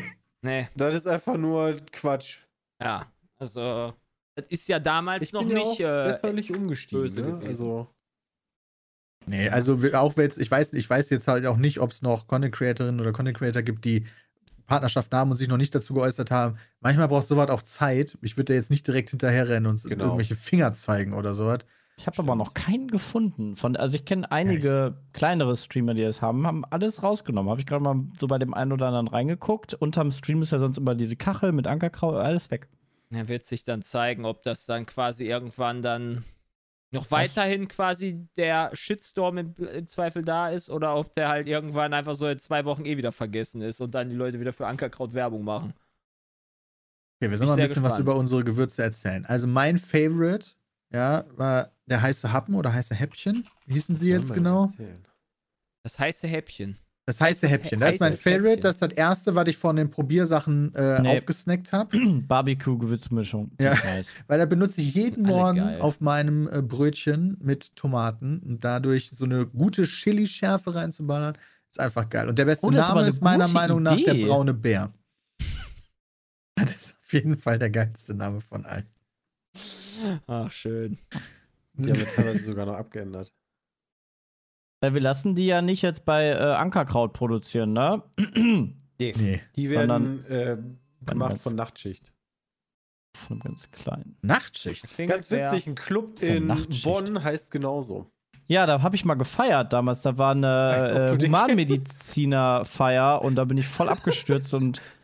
[0.42, 2.38] nee, Das ist einfach nur Quatsch.
[2.82, 3.06] ja.
[3.38, 3.94] Also,
[4.36, 5.82] das ist ja damals Ich noch bin ja nicht.
[5.86, 7.00] auch Äh, besserlich umgestiegen.
[7.02, 7.26] böse Ne?
[7.38, 7.48] gewesen.
[7.48, 7.88] Also,
[9.26, 12.26] Nee, also auch jetzt, ich weiß, ich weiß jetzt halt auch nicht, ob es noch
[12.26, 14.06] Content Creatorinnen oder Content Creator gibt, die
[14.66, 16.56] Partnerschaft haben und sich noch nicht dazu geäußert haben.
[16.80, 18.16] Manchmal braucht sowas auch Zeit.
[18.22, 20.04] Ich würde da jetzt nicht direkt hinterherrennen und Genau.
[20.04, 21.58] irgendwelche Finger zeigen oder sowas.
[21.96, 23.56] ich habe aber noch keinen gefunden.
[23.56, 27.50] Von, also ich kenne einige kleinere Streamer, die das haben, haben alles rausgenommen.
[27.50, 29.74] Habe ich gerade mal so bei dem einen oder anderen reingeguckt.
[29.74, 32.68] Unterm Stream ist ja sonst immer diese Kachel mit Ankerkraut, alles weg.
[33.10, 36.24] Ja, wird sich dann zeigen, ob das dann quasi irgendwann dann
[36.92, 41.94] noch weiterhin quasi der Shitstorm im, im Zweifel da ist oder ob der halt irgendwann
[41.94, 44.66] einfach so in zwei Wochen eh wieder vergessen ist und dann die Leute wieder für
[44.66, 45.72] Ankerkraut Werbung machen.
[47.20, 48.08] Okay, wir sollen mal ein bisschen was gespannt.
[48.08, 49.24] über unsere Gewürze erzählen.
[49.26, 50.50] Also mein Favorite,
[50.92, 53.46] ja, war der heiße Happen oder heiße Häppchen.
[53.66, 54.64] Wie hießen sie jetzt genau?
[54.64, 55.06] erzählen?
[55.82, 56.78] Das heiße Häppchen.
[57.10, 57.80] Das heiße Das Häppchen.
[57.80, 58.48] Das ist mein Favorite.
[58.48, 58.60] Häppchen.
[58.62, 61.08] Das ist das erste, was ich von den Probiersachen äh, Nee.
[61.18, 61.98] aufgesnackt habe.
[62.28, 63.50] Barbecue-Gewürzmischung.
[63.60, 63.72] Ja.
[63.98, 64.10] Ist.
[64.28, 65.80] Weil da benutze ich jeden Alle Morgen geil.
[65.80, 71.36] auf meinem äh, Brötchen mit Tomaten und dadurch so eine gute Chili-Schärfe reinzuballern,
[71.68, 72.28] ist einfach geil.
[72.28, 74.92] Und der beste Oh, das ist Name eine ist meiner Meinung nach der braune Bär.
[76.54, 78.86] Das ist auf jeden Fall der geilste Name von allen.
[80.26, 80.98] Ach, schön.
[81.74, 83.32] Die haben wir teilweise sogar noch abgeändert.
[84.80, 88.02] Weil wir lassen die ja nicht jetzt bei äh, Ankerkraut produzieren, ne?
[88.98, 89.40] Nee.
[89.56, 92.12] Die Sondern- werden äh, gemacht von Nachtschicht.
[93.16, 94.18] Von einem ganz kleinen.
[94.20, 94.84] Nachtschicht.
[94.98, 96.84] Ganz witzig, ein Club in Nachtschicht.
[96.84, 98.10] Bonn heißt genauso.
[98.46, 100.02] Ja, da habe ich mal gefeiert damals.
[100.02, 104.82] Da war eine äh, Humanmediziner-Feier und da bin ich voll abgestürzt und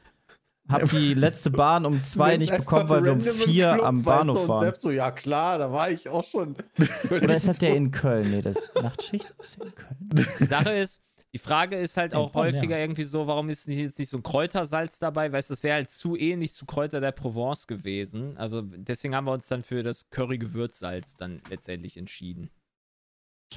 [0.68, 4.04] habe die letzte Bahn um zwei nicht bekommen, weil wir um vier Club am weißt
[4.06, 4.60] Bahnhof und waren.
[4.64, 6.56] Selbst so, ja klar, da war ich auch schon.
[7.10, 8.30] Oder ist das der in Köln?
[8.30, 10.26] Nee, das ist Nachtschicht ist in Köln.
[10.40, 11.02] Die Sache ist,
[11.32, 12.82] Die Frage ist halt Ja, auch schon, häufiger ja.
[12.84, 15.30] irgendwie so, warum ist nicht, jetzt nicht so ein Kräutersalz dabei?
[15.32, 18.36] Weißt du, das wäre halt zu ähnlich zu Kräuter der Provence gewesen.
[18.38, 22.50] Also deswegen haben wir uns dann für das Curry-Gewürzsalz dann letztendlich entschieden.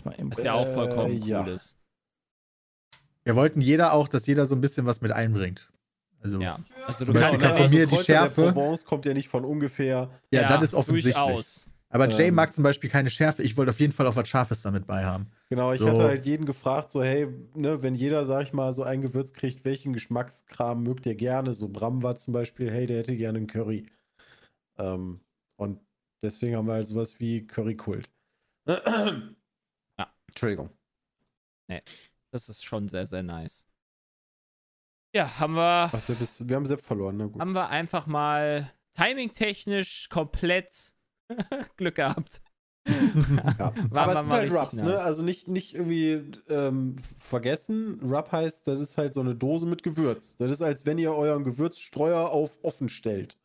[0.03, 1.41] Was ja auch Äh, vollkommen ja.
[1.41, 1.77] cool ist.
[3.23, 5.71] Wir wollten jeder auch, dass jeder so ein bisschen was mit einbringt.
[6.21, 6.59] Also, Ja.
[6.85, 8.85] Also Zum du Beispiel kannst kann ja von also mir die Kräuter Schärfe- Der Provence
[8.85, 10.09] kommt ja nicht von ungefähr.
[10.31, 11.15] ja, das ist offensichtlich.
[11.15, 11.65] Durchaus.
[11.91, 12.35] Aber Jay Ähm.
[12.35, 13.41] mag zum Beispiel keine Schärfe.
[13.41, 15.25] Ich wollte auf jeden Fall auch was Scharfes damit bei haben.
[15.49, 15.87] Genau, ich So.
[15.87, 19.33] hatte halt jeden gefragt, so, hey, ne, wenn jeder, sag ich mal, so ein Gewürz
[19.33, 21.53] kriegt, welchen Geschmackskram mögt ihr gerne?
[21.53, 23.87] So Bram war zum Beispiel, hey, der hätte gerne einen Curry.
[24.77, 25.21] Ähm,
[25.55, 25.79] und
[26.23, 28.07] deswegen haben wir halt sowas wie Currykult.
[28.67, 28.79] Ja.
[30.27, 30.69] Entschuldigung.
[32.31, 33.65] Das ist schon sehr, sehr nice.
[35.13, 35.91] Ja, haben wir,
[36.21, 37.41] ist, wir haben Sepp verloren, na gut.
[37.41, 40.93] haben wir einfach mal timingtechnisch komplett
[41.77, 42.41] Glück gehabt.
[42.87, 43.73] Ja.
[43.91, 44.83] Aber es sind halt Rubs, ne?
[44.83, 45.01] nice.
[45.01, 47.99] Also nicht, nicht irgendwie ähm, vergessen.
[48.01, 50.37] Rub heißt, das ist halt so eine Dose mit Gewürz.
[50.37, 53.37] Das ist, als wenn ihr euren Gewürzstreuer auf offen stellt.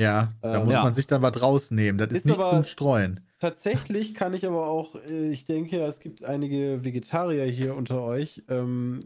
[0.00, 0.82] Ja, da Ähm, muss ja.
[0.82, 1.98] man sich dann was rausnehmen.
[1.98, 3.20] Das ist, Ist nicht zum Streuen.
[3.40, 8.42] Tatsächlich kann ich aber auch, äh, ich denke, es gibt einige Vegetarier hier unter euch.
[8.48, 9.00] Ähm,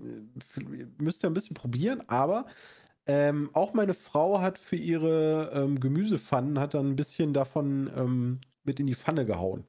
[0.98, 2.46] müsst ihr ein bisschen probieren, aber
[3.06, 8.40] ähm, auch meine Frau hat für ihre ähm, Gemüsepfannen hat dann ein bisschen davon ähm,
[8.64, 9.64] mit in die Pfanne gehauen,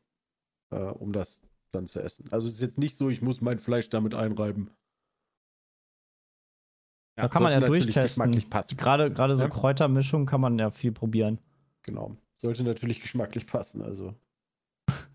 [0.72, 2.28] äh, um das dann zu essen.
[2.32, 4.72] Also es ist jetzt nicht so, ich muss mein Fleisch damit einreiben.
[7.15, 8.49] Da kann man ja durchtesten.
[8.49, 8.76] passen.
[8.78, 9.49] Gerade, gerade so Ja.
[9.49, 11.39] Kräutermischung kann man ja viel probieren.
[11.84, 12.17] Genau.
[12.38, 13.82] Sollte natürlich geschmacklich passen.
[13.82, 14.15] Also.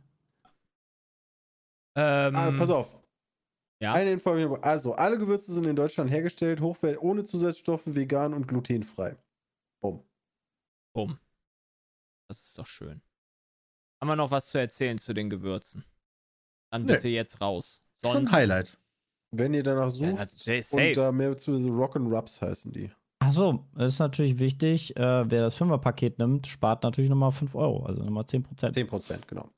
[1.96, 2.96] Ähm, Ah, pass auf.
[3.80, 3.92] Ja.
[3.92, 4.30] Eine Info.
[4.62, 9.16] Also, alle Gewürze sind in Deutschland hergestellt, hochwertig, ohne Zusatzstoffe, vegan und glutenfrei.
[9.80, 10.04] Bumm.
[10.94, 11.18] Bumm.
[12.28, 13.00] Das ist doch schön.
[14.00, 15.84] Haben wir noch was zu erzählen zu den Gewürzen?
[16.70, 16.92] Dann Nee.
[16.94, 17.82] bitte jetzt raus.
[17.96, 18.78] Sonst, Schon ein Highlight.
[19.30, 22.90] Wenn ihr danach Ja, sucht, ist und da mehr zu Rock'n'Rubs heißen die.
[23.20, 24.96] Achso, das ist natürlich wichtig.
[24.96, 28.74] Äh, wer das Fünferpaket nimmt, spart natürlich nochmal 5 Euro, also nochmal 10 Prozent.
[28.76, 29.50] 10%, genau.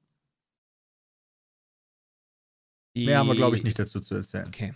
[2.97, 4.47] Die- Mehr haben wir, glaube ich, nicht dazu zu erzählen.
[4.49, 4.75] Okay.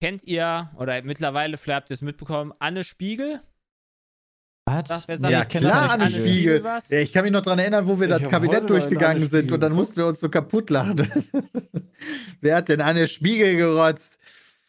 [0.00, 3.40] Kennt ihr, oder mittlerweile, vielleicht habt ihr es mitbekommen, Anne Spiegel?
[4.66, 5.06] Was?
[5.06, 6.08] Ja, klar, Anne.
[6.08, 6.62] Spiegel.
[6.62, 6.90] was?
[6.90, 9.54] Ja, ich kann mich noch daran erinnern, wo wir Ich das Kabinett durchgegangen sind Spiegel
[9.54, 11.10] und dann mussten wir uns so kaputt lachen.
[12.42, 14.17] Wer hat denn Anne Spiegel gerotzt?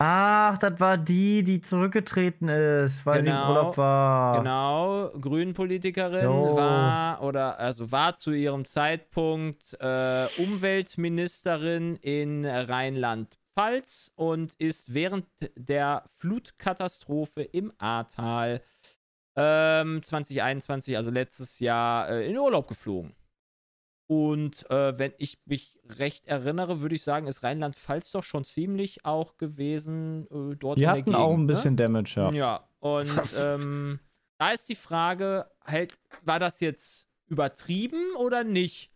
[0.01, 4.37] Ach, das war die, die zurückgetreten ist, weil sie im Genau, Urlaub war.
[4.37, 6.55] Genau, Grünen-Politikerin Jo.
[6.55, 15.25] war oder also war zu ihrem Zeitpunkt äh, Umweltministerin in Rheinland-Pfalz und ist während
[15.57, 18.61] der Flutkatastrophe im Ahrtal
[19.35, 23.13] ähm, 2021, also letztes Jahr, äh, in Urlaub geflogen.
[24.11, 29.05] Und äh, wenn ich mich recht erinnere, würde ich sagen, ist Rheinland-Pfalz doch schon ziemlich
[29.05, 31.45] auch gewesen äh, dort Die in der hatten Gegend, auch ein ne?
[31.45, 32.31] bisschen Damage, ja.
[32.31, 33.99] Ja, und ähm,
[34.39, 35.93] da ist die Frage, halt,
[36.25, 38.91] war das jetzt übertrieben oder nicht?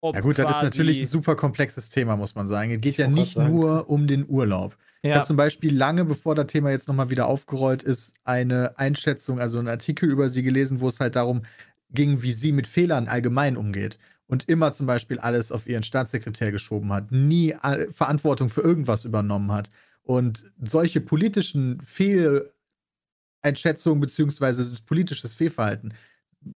[0.00, 2.70] Ob Ja gut, das ist natürlich ein super komplexes Thema, muss man sagen.
[2.70, 3.52] Es geht ja nicht sagen.
[3.52, 4.78] nur um den Urlaub.
[5.02, 8.78] Ich Ja, habe zum Beispiel lange, bevor das Thema jetzt nochmal wieder aufgerollt ist, eine
[8.78, 11.42] Einschätzung, also einen Artikel über sie gelesen, wo es halt darum
[11.90, 13.98] ging, wie sie mit Fehlern allgemein umgeht.
[14.28, 19.04] Und immer zum Beispiel alles auf ihren Staatssekretär geschoben hat, nie äh, Verantwortung für irgendwas
[19.04, 19.70] übernommen hat.
[20.02, 25.94] Und solche politischen Fehleinschätzungen beziehungsweise politisches Fehlverhalten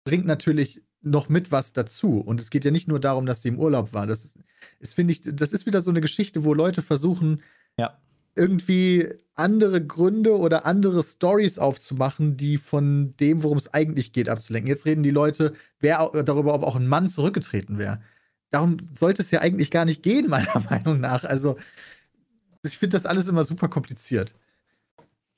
[0.04, 2.20] bringt natürlich noch mit was dazu.
[2.20, 4.06] Und es geht ja nicht nur darum, dass sie im Urlaub war.
[4.06, 4.36] Das
[4.80, 7.42] ist, finde ich, das ist wieder so eine Geschichte, wo Leute versuchen,
[7.78, 7.98] Ja.
[8.36, 14.70] Irgendwie andere Gründe oder andere Stories aufzumachen, die von dem, worum es eigentlich geht, abzulenken.
[14.70, 18.02] Jetzt reden die Leute wer, darüber, ob auch ein Mann zurückgetreten wäre.
[18.52, 21.24] Darum sollte es ja eigentlich gar nicht gehen, meiner Meinung nach.
[21.24, 21.58] Also,
[22.64, 24.36] ich finde das alles immer super kompliziert.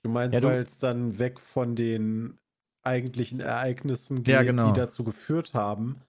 [0.02, 2.38] Du meinst, Ja, du- weil es dann weg von den
[2.82, 4.72] eigentlichen Ereignissen geht, Ja, genau.
[4.74, 6.02] die dazu geführt haben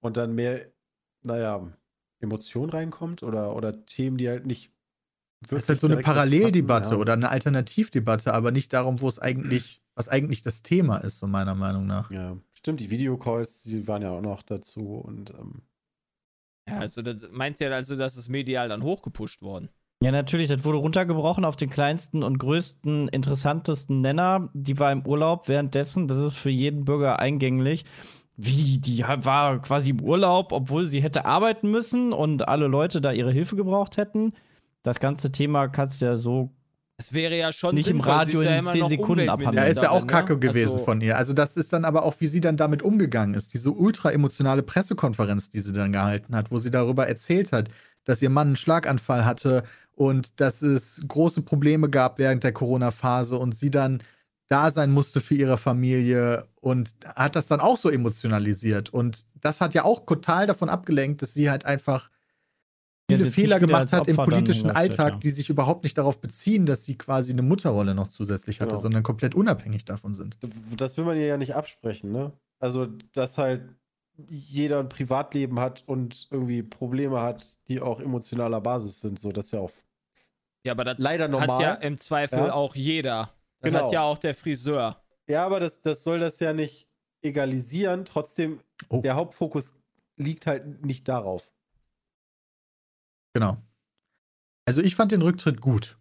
[0.00, 0.66] und dann mehr,
[1.22, 1.66] naja,
[2.20, 4.70] Emotion reinkommt oder, oder Themen, die halt nicht
[5.40, 7.00] Das ist halt so eine Paralleldebatte passen, ja.
[7.00, 11.26] oder eine Alternativdebatte, aber nicht darum, wo es eigentlich, was eigentlich das Thema ist, so
[11.26, 12.10] meiner Meinung nach.
[12.10, 15.62] Ja, stimmt, die Videocalls, die waren ja auch noch dazu und ähm,
[16.68, 19.68] Ja, also das meint ja also, dass es medial dann hochgepusht worden.
[20.00, 24.48] Ja, natürlich, das wurde runtergebrochen auf den kleinsten und größten, interessantesten Nenner.
[24.54, 27.84] Die war im Urlaub währenddessen, das ist für jeden Bürger eingänglich.
[28.36, 33.10] Wie, die war quasi im Urlaub, obwohl sie hätte arbeiten müssen und alle Leute da
[33.10, 34.32] ihre Hilfe gebraucht hätten.
[34.82, 36.54] Das ganze Thema kannst du ja so.
[37.00, 38.88] Es wäre ja schon Nicht im sinnvoll, sie Radio ist ja in immer 10 noch
[38.88, 39.70] Sekunden Ja, abhandeln.
[39.70, 40.38] ist ja auch Umweltministerin, kacke ne?
[40.40, 41.16] gewesen Also, von ihr.
[41.16, 43.54] Also, das ist dann aber auch, wie sie dann damit umgegangen ist.
[43.54, 47.68] Diese ultra emotionale Pressekonferenz, die sie dann gehalten hat, wo sie darüber erzählt hat,
[48.04, 49.62] dass ihr Mann einen Schlaganfall hatte
[49.92, 54.02] und dass es große Probleme gab während der Corona-Phase und sie dann
[54.48, 58.90] da sein musste für ihre Familie und hat das dann auch so emotionalisiert.
[58.90, 62.10] Und das hat ja auch total davon abgelenkt, dass sie halt einfach
[63.10, 65.18] viele Fehler gemacht hat im politischen Alltag, ja.
[65.18, 68.80] die sich überhaupt nicht darauf beziehen, dass sie quasi eine Mutterrolle noch zusätzlich hatte, Genau.
[68.82, 70.36] sondern komplett unabhängig davon sind.
[70.76, 72.32] Das will man ihr ja nicht absprechen, ne?
[72.60, 73.62] Also, dass halt
[74.28, 79.46] jeder ein Privatleben hat und irgendwie Probleme hat, die auch emotionaler Basis sind, so das
[79.46, 79.70] ist ja auch
[80.64, 81.48] Ja, aber das leider normal.
[81.50, 82.52] hat ja im Zweifel Ja.
[82.52, 83.30] auch jeder.
[83.60, 83.84] Das Genau.
[83.86, 85.00] hat ja auch der Friseur.
[85.28, 86.88] Ja, aber das, das soll das ja nicht
[87.22, 88.04] egalisieren.
[88.04, 89.00] Trotzdem, Oh.
[89.00, 89.72] der Hauptfokus
[90.16, 91.52] liegt halt nicht darauf.
[93.38, 93.56] Genau.
[94.66, 95.96] Also ich fand den Rücktritt gut,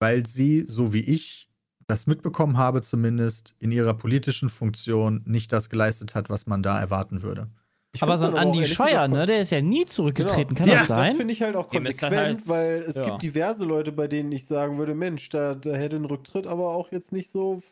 [0.00, 1.48] weil sie, so wie ich
[1.86, 6.80] das mitbekommen habe, zumindest in ihrer politischen Funktion nicht das geleistet hat, was man da
[6.80, 7.48] erwarten würde.
[7.92, 10.58] Ich Aber so ein Andi Scheuer, ne, der ist ja nie zurückgetreten, Genau.
[10.58, 11.10] kann Ja, das sein?
[11.10, 13.04] Das finde ich halt auch konsequent, halt- weil es ja.
[13.04, 16.70] gibt diverse Leute, bei denen ich sagen würde, Mensch, da, da hätte ein Rücktritt aber
[16.74, 17.62] auch jetzt nicht so,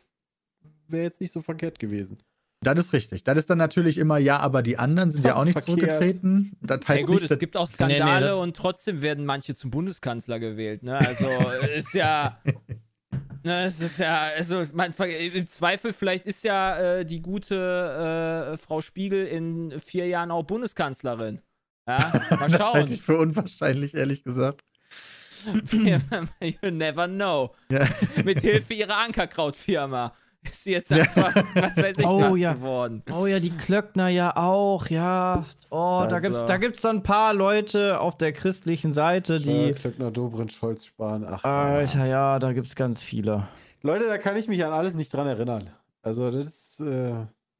[0.87, 2.17] wäre jetzt nicht so verkehrt gewesen.
[2.63, 3.23] Das ist richtig.
[3.23, 5.79] Das ist dann natürlich immer, ja, aber die anderen sind ja auch nicht Verkehrt.
[5.79, 6.57] zurückgetreten.
[6.61, 9.25] Das heißt ja gut, nicht, es gibt auch Nee, Skandale nee, das- und trotzdem werden
[9.25, 10.83] manche zum Bundeskanzler gewählt.
[10.83, 10.97] Ne?
[10.97, 11.27] Also
[11.75, 12.39] ist ja.
[13.43, 18.57] Ne, es ist ja, also man, im Zweifel, vielleicht ist ja äh, die gute äh,
[18.57, 21.41] Frau Spiegel in vier Jahren auch Bundeskanzlerin.
[21.85, 21.97] Ja,
[22.29, 22.73] mal das schauen.
[22.73, 24.61] halte ich für unwahrscheinlich, ehrlich gesagt.
[25.73, 27.53] you never know.
[27.69, 27.85] Ja.
[28.23, 30.13] Mit Hilfe ihrer Ankerkrautfirma
[30.51, 32.53] ist sie jetzt einfach, was weiß ich, Oh, was ja.
[32.53, 33.03] geworden.
[33.11, 35.45] Oh ja, die Klöckner ja auch, ja.
[35.69, 36.45] Oh, Das da gibt's, so.
[36.45, 39.73] da gibt's dann ein paar Leute auf der christlichen Seite, Die die.
[39.73, 41.43] Klöckner, Dobrindt, Scholz, Spahn, ach.
[41.43, 43.47] Alter, ja, da gibt's ganz viele.
[43.81, 45.69] Leute, da kann ich mich an alles nicht dran erinnern.
[46.01, 47.13] Also das ist, äh,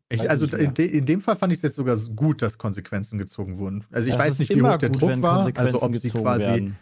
[0.10, 3.18] Ich, also in, de, in dem Fall fand ich es jetzt sogar gut, dass Konsequenzen
[3.18, 3.84] gezogen wurden.
[3.92, 5.50] Also ich Das weiß nicht, wie hoch der gut, Druck war.
[5.56, 6.78] Also ob sie quasi werden.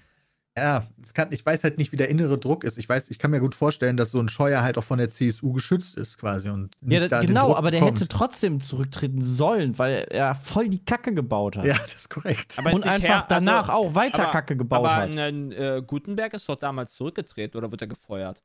[0.58, 2.78] Ja, es kann, ich weiß halt nicht, wie der innere Druck ist.
[2.78, 5.10] Ich weiß, ich kann mir gut vorstellen, dass so ein Scheuer halt auch von der
[5.10, 6.50] CSU geschützt ist, quasi.
[6.50, 8.00] Und nicht Ja, da genau, aber der bekommt.
[8.02, 11.66] hätte trotzdem zurücktreten sollen, weil er voll die Kacke gebaut hat.
[11.66, 12.56] Ja, das ist korrekt.
[12.58, 15.18] Aber Und ist einfach her- also- danach auch weiter aber- Kacke gebaut aber hat.
[15.18, 18.44] ein, äh, Gutenberg ist doch damals zurückgetreten oder wird er gefeuert?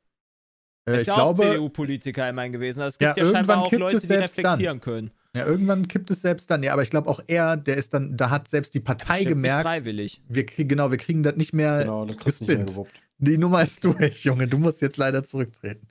[0.87, 2.79] äh, ist ich ja glaube, auch CDU-Politiker immerhin gewesen.
[2.81, 4.45] Also es Ja, gibt ja, scheinbar irgendwann auch kippt Leute, es die selbst dann.
[4.45, 5.11] reflektieren können.
[5.35, 6.63] Ja, irgendwann kippt es selbst dann.
[6.63, 9.27] Ja, aber ich glaube auch er, der ist dann, da hat selbst die Partei nicht
[9.29, 10.21] gemerkt, Freiwillig.
[10.27, 12.69] wir kriegen, genau, wir kriegen das nicht mehr genau, das kriegst du nicht mehr gespinnt.
[12.69, 13.01] gewuppt.
[13.19, 14.47] Die Nummer ist durch, Junge.
[14.47, 15.87] Du musst jetzt leider zurücktreten.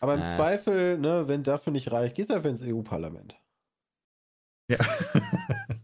[0.00, 3.36] Aber im Das- Zweifel, ne, wenn dafür nicht reicht, gehst du einfach ins EU-Parlament.
[4.70, 4.78] Ja.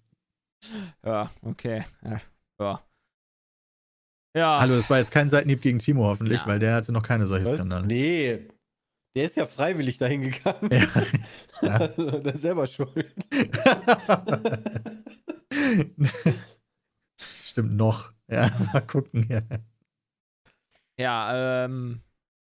[1.04, 1.84] Ja, okay.
[2.02, 2.20] Ja.
[2.60, 2.82] Ja.
[4.36, 4.60] ja.
[4.60, 6.46] Hallo, das war jetzt kein Seitenhieb gegen Timo hoffentlich, Ja.
[6.46, 7.54] weil der hatte noch keine solche Was?
[7.54, 7.86] Skandale.
[7.86, 8.48] Nee.
[9.16, 10.70] Der ist ja freiwillig dahin gegangen.
[10.70, 10.86] Ja.
[11.62, 11.76] Ja.
[11.76, 13.14] Also, der ist selber schuld.
[17.18, 18.12] Stimmt noch.
[18.30, 19.26] Ja, mal gucken.
[19.30, 19.40] Ja.
[21.00, 22.02] Ja, ähm,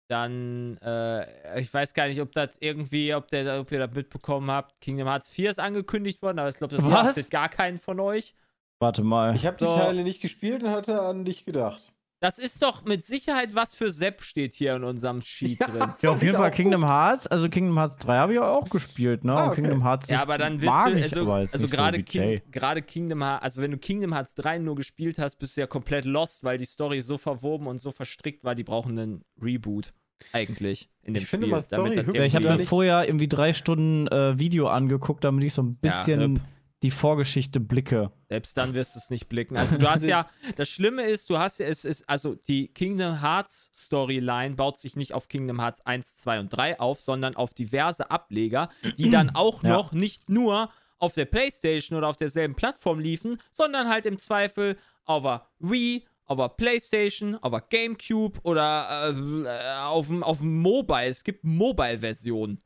[0.08, 4.50] dann, äh, ich weiß gar nicht, ob das irgendwie, ob, der, ob ihr das mitbekommen
[4.50, 4.80] habt.
[4.80, 8.35] Kingdom Hearts 4 ist angekündigt worden, aber ich glaube, das lastet gar keinen von euch.
[8.80, 9.37] Warte mal.
[9.37, 9.76] Ich habe die So.
[9.76, 11.91] Teile nicht gespielt und hatte an dich gedacht.
[12.22, 15.66] Das ist doch mit Sicherheit was für Sepp steht hier in unserem Sheet Ja.
[15.66, 15.92] drin.
[16.02, 16.90] Ja, auf jeden Fall Kingdom gut.
[16.90, 17.26] Hearts.
[17.26, 19.32] Also Kingdom Hearts 3 habe ich auch gespielt, ne?
[19.32, 19.61] Ah, Und okay.
[19.62, 22.40] Kingdom Hearts Ja, aber dann wisst mag du, ich, also, also nicht gerade so King,
[22.52, 25.66] gerade Kingdom Hearts, also wenn du Kingdom Hearts 3 nur gespielt hast, bist du ja
[25.66, 29.92] komplett lost, weil die Story so verwoben und so verstrickt war, die brauchen einen Reboot
[30.32, 31.56] eigentlich in dem Ich finde Spiel.
[31.56, 32.06] mal Story.
[32.14, 35.78] Ja, ich habe mir vorher irgendwie drei Stunden äh, Video angeguckt, damit ich so ein
[35.85, 36.40] Ja, bisschen hüb.
[36.82, 38.10] Die Vorgeschichte blicke.
[38.28, 39.56] Selbst dann wirst du es nicht blicken.
[39.56, 43.20] Also du hast ja, das Schlimme ist, du hast ja, es ist, also die Kingdom
[43.20, 47.54] Hearts Storyline baut sich nicht auf Kingdom Hearts 1, 2 und 3 auf, sondern auf
[47.54, 48.68] diverse Ableger,
[48.98, 49.70] die dann auch Ja.
[49.70, 54.76] noch nicht nur auf der Playstation oder auf derselben Plattform liefen, sondern halt im Zweifel
[55.04, 60.38] auf der Wii, auf der Playstation, auf der Gamecube oder äh, äh, auf dem auf
[60.38, 61.06] dem Mobile.
[61.08, 62.60] Es gibt Mobile-Versionen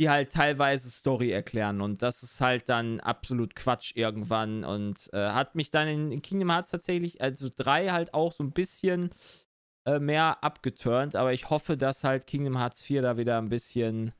[0.00, 5.28] die halt teilweise Story erklären und das ist halt dann absolut Quatsch irgendwann und äh,
[5.28, 9.10] hat mich dann in, in Kingdom Hearts tatsächlich, also 3 halt auch so ein bisschen
[9.86, 14.12] äh, mehr abgeturnt, aber ich hoffe, dass halt Kingdom Hearts 4 da wieder ein bisschen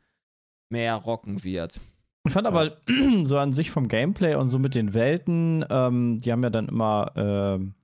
[0.71, 1.81] mehr rocken wird.
[2.27, 2.77] Ich fand aber
[3.25, 6.69] so an sich vom Gameplay und so mit den Welten, ähm, die haben ja dann
[6.69, 7.75] immer ähm,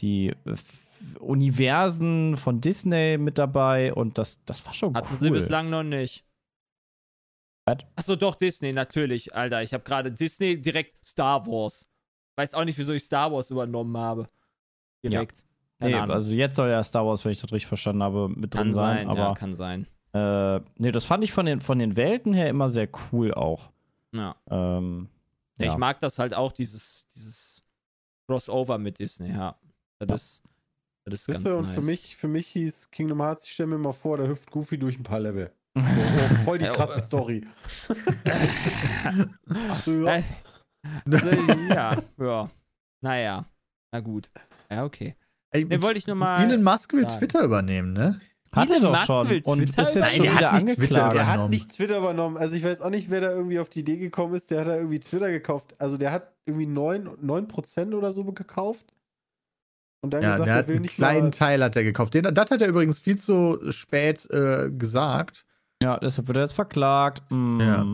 [0.00, 5.18] die äh, F- Universen von Disney mit dabei und das, das war schon Hatten cool.
[5.18, 6.24] sie bislang noch nicht.
[7.64, 7.78] Was?
[7.96, 9.62] Achso, doch, Disney, natürlich, Alter.
[9.62, 11.86] Ich habe gerade Disney direkt Star Wars.
[12.36, 14.26] Weiß auch nicht, wieso ich Star Wars übernommen habe.
[15.04, 15.42] Direkt.
[15.78, 18.54] Keine nee, also jetzt soll ja Star Wars, wenn ich das richtig verstanden habe, mit
[18.54, 18.96] drin kann sein.
[18.96, 19.86] sein, aber ja, kann sein.
[20.12, 23.70] äh, nee, das fand ich von den, von den Welten her immer sehr cool auch.
[24.14, 24.36] Ja.
[24.50, 25.08] Ähm,
[25.58, 25.72] Ja, ja.
[25.72, 27.62] Ich mag das halt auch, dieses, dieses
[28.28, 29.56] Crossover mit Disney, ja.
[29.98, 30.42] Das ist,
[31.04, 31.74] Das ist ganz und nice.
[31.74, 34.78] für mich, für mich hieß Kingdom Hearts, ich stelle mir mal vor, da hüpft Goofy
[34.78, 35.52] durch ein paar Level.
[35.74, 37.04] So, oh, voll die Ja, krasse oh.
[37.06, 37.46] Story.
[39.86, 40.22] Äh,
[41.06, 41.30] Also,
[41.68, 42.50] ja, ja.
[43.00, 43.46] Naja.
[43.92, 44.30] Na gut.
[44.70, 45.14] Ja, okay.
[45.50, 46.42] Ey, Ne, wollte ich nur mal.
[46.44, 47.18] Elon Musk will sagen.
[47.18, 48.20] Twitter übernehmen, ne?
[48.54, 49.30] Hat er Elon doch Musk schon.
[49.30, 51.12] will Und Twitter ist jetzt Nein, schon der wieder hat nicht Twitter angeklagt.
[51.14, 51.50] Der hat übernommen.
[51.50, 52.36] nicht Twitter übernommen.
[52.36, 54.50] Also ich weiß auch nicht, wer da irgendwie auf die Idee gekommen ist.
[54.50, 55.74] Der hat da irgendwie Twitter gekauft.
[55.78, 58.92] Also der hat irgendwie 9%, 9 oder so gekauft.
[60.04, 62.14] Und dann Ja, gesagt, der er hat will einen nicht kleinen Teil hat er gekauft.
[62.14, 65.44] Den, das hat er übrigens viel zu spät äh, gesagt.
[65.82, 67.22] Ja, deshalb wird er jetzt verklagt.
[67.30, 67.60] Mm.
[67.60, 67.86] Ja.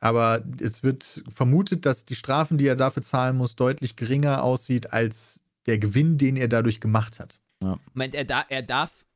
[0.00, 4.92] Aber es wird vermutet, dass die Strafen, die er dafür zahlen muss, deutlich geringer aussieht
[4.92, 7.38] als der Gewinn, den er dadurch gemacht hat.
[7.60, 9.06] Moment, er, da, er darf.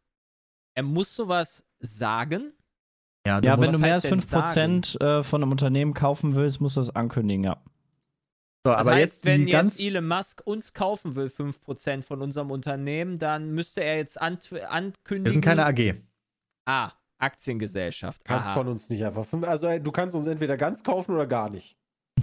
[0.74, 2.52] Er muss sowas sagen.
[3.26, 6.76] Ja, Ja, wenn du mehr als denn 5% äh, von einem Unternehmen kaufen willst, musst
[6.76, 7.56] du das ankündigen, ja.
[8.64, 12.52] so, Das aber heißt, jetzt wenn jetzt Elon Musk uns kaufen will, 5% von unserem
[12.52, 15.24] Unternehmen, dann müsste er jetzt an, ankündigen.
[15.24, 15.96] Wir sind keine AG.
[16.66, 18.24] Ah, Aktiengesellschaft.
[18.24, 18.54] kannst Aha.
[18.54, 19.24] von uns nicht einfach.
[19.24, 21.76] fünf- Also ey, du kannst uns entweder ganz kaufen oder gar nicht.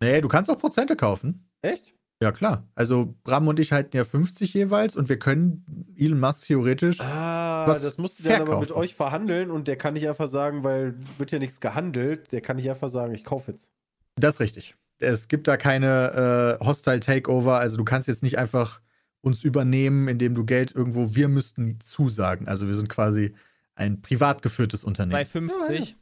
[0.00, 1.48] Nee, du kannst auch Prozente kaufen.
[1.62, 1.94] Echt?
[2.22, 2.68] Ja, klar.
[2.74, 5.64] Also Bram und ich halten ja 50 jeweils und wir können
[5.96, 7.00] Elon Musk theoretisch.
[7.00, 10.28] Ah, Was das musst du dann aber mit euch verhandeln und der kann nicht einfach
[10.28, 13.70] sagen, weil wird ja nichts gehandelt, der kann nicht einfach sagen, ich kaufe jetzt.
[14.16, 14.74] Das ist richtig.
[14.98, 17.58] Es gibt da keine äh, Hostile Takeover.
[17.58, 18.80] Also du kannst jetzt nicht einfach
[19.22, 21.14] uns übernehmen, indem du Geld irgendwo.
[21.14, 22.46] Wir müssten zusagen.
[22.46, 23.34] Also wir sind quasi
[23.74, 25.26] ein privat geführtes Bei Unternehmen.
[25.26, 25.96] 50.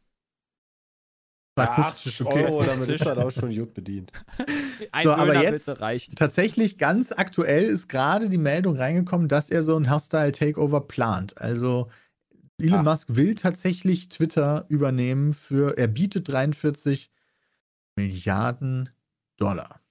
[1.55, 2.45] Bei Ach, 50 ist okay.
[2.47, 4.11] Euro, damit ist halt auch schon gut bedient.
[4.93, 6.17] Ein So, aber jetzt- bitte reicht.
[6.17, 11.37] Tatsächlich ganz aktuell ist gerade die Meldung reingekommen, dass er so ein Hostile Takeover plant.
[11.39, 11.91] Also
[12.59, 12.83] Elon Ah.
[12.83, 17.11] Musk will tatsächlich Twitter übernehmen für, er bietet 43
[17.97, 18.89] Milliarden
[19.37, 19.82] Dollar.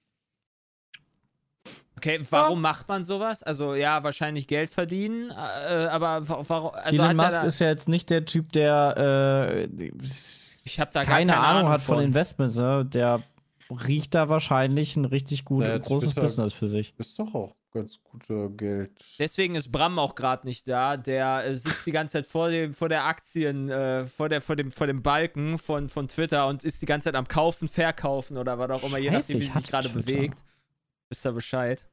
[2.02, 3.42] Okay, warum macht man sowas?
[3.42, 5.34] Also ja, wahrscheinlich Geld verdienen, äh,
[5.86, 6.70] aber wa- warum?
[6.74, 9.90] Also Elon hat Musk da, ist ja jetzt nicht der Typ, der äh,
[10.64, 12.04] Ich hab da keine, keine Ahnung Ahnung hat von, von.
[12.04, 12.56] Investments.
[12.56, 12.84] Ne?
[12.86, 13.22] Der
[13.70, 16.92] riecht da wahrscheinlich ein richtig gut, Naja, großes Twitter- Business für sich.
[16.98, 18.90] Ist doch auch ganz guter Geld.
[19.18, 20.96] Deswegen ist Bram auch gerade nicht da.
[20.98, 24.56] Der äh, sitzt die ganze Zeit vor dem, vor der Aktien, äh, vor der, vor
[24.56, 28.36] dem, vor dem Balken von, von Twitter und ist die ganze Zeit am Kaufen, Verkaufen
[28.36, 30.44] oder was auch immer, je Scheiße, nachdem, wie sich gerade bewegt.
[31.08, 31.86] Wisst ihr Bescheid?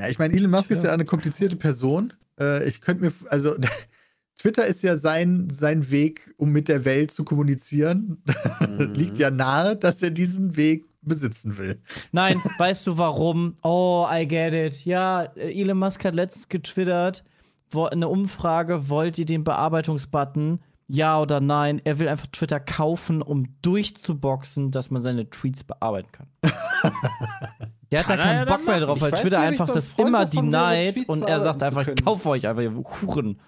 [0.00, 0.88] Ja, ich meine, Elon Musk ist Ja.
[0.88, 2.12] ja eine komplizierte Person.
[2.40, 3.54] Äh, ich könnte mir, also
[4.38, 8.22] Twitter ist ja sein, sein Weg, um mit der Welt zu kommunizieren.
[8.60, 8.94] Mhm.
[8.94, 11.80] Liegt ja nahe, dass er diesen Weg besitzen will.
[12.12, 13.56] Nein, weißt du warum?
[13.62, 14.84] Oh, I get it.
[14.84, 17.24] Ja, Elon Musk hat letztens getwittert,
[17.70, 20.60] wo, eine Umfrage, wollt ihr den Bearbeitungsbutton?
[20.88, 21.80] Ja oder nein?
[21.84, 26.52] Er will einfach Twitter kaufen, um durchzuboxen, dass man seine Tweets bearbeiten kann.
[27.90, 28.86] Der hat Kann da keinen Bock mehr machen.
[28.86, 31.88] drauf, weil Twitter einfach so ein das Freund immer denied Tweets und er sagt einfach,
[31.88, 33.40] ich kaufe euch einfach, ihr Huren.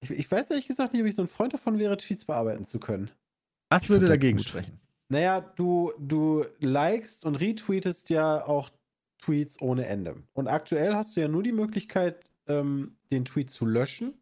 [0.00, 2.64] Ich, ich weiß ehrlich gesagt nicht, ob ich so ein Freund davon wäre, Tweets bearbeiten
[2.64, 3.10] zu können.
[3.70, 4.80] Was Ich würde dagegen sprechen?
[5.08, 8.70] Naja, du, du likest und retweetest ja auch
[9.18, 10.16] Tweets ohne Ende.
[10.34, 14.14] Und aktuell hast du ja nur die Möglichkeit, ähm, den Tweet zu löschen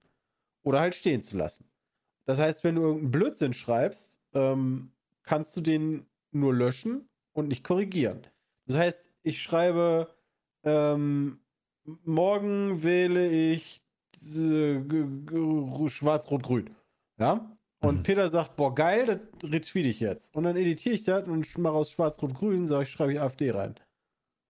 [0.62, 1.68] oder halt stehen zu lassen.
[2.24, 7.64] Das heißt, wenn du irgendeinen Blödsinn schreibst, ähm, kannst du den nur löschen und nicht
[7.64, 8.26] korrigieren.
[8.66, 10.14] Das heißt, ich schreibe,
[10.62, 11.40] ähm,
[12.04, 13.82] morgen wähle ich
[14.24, 14.80] äh,
[15.88, 16.70] schwarz-rot-grün.
[17.18, 17.56] Ja?
[17.82, 18.02] Und Mhm.
[18.04, 20.34] Peter sagt, boah, geil, das retweete ich jetzt.
[20.36, 23.74] Und dann editiere ich das und mache aus schwarz-rot-grün, sage ich, schreibe ich AfD rein.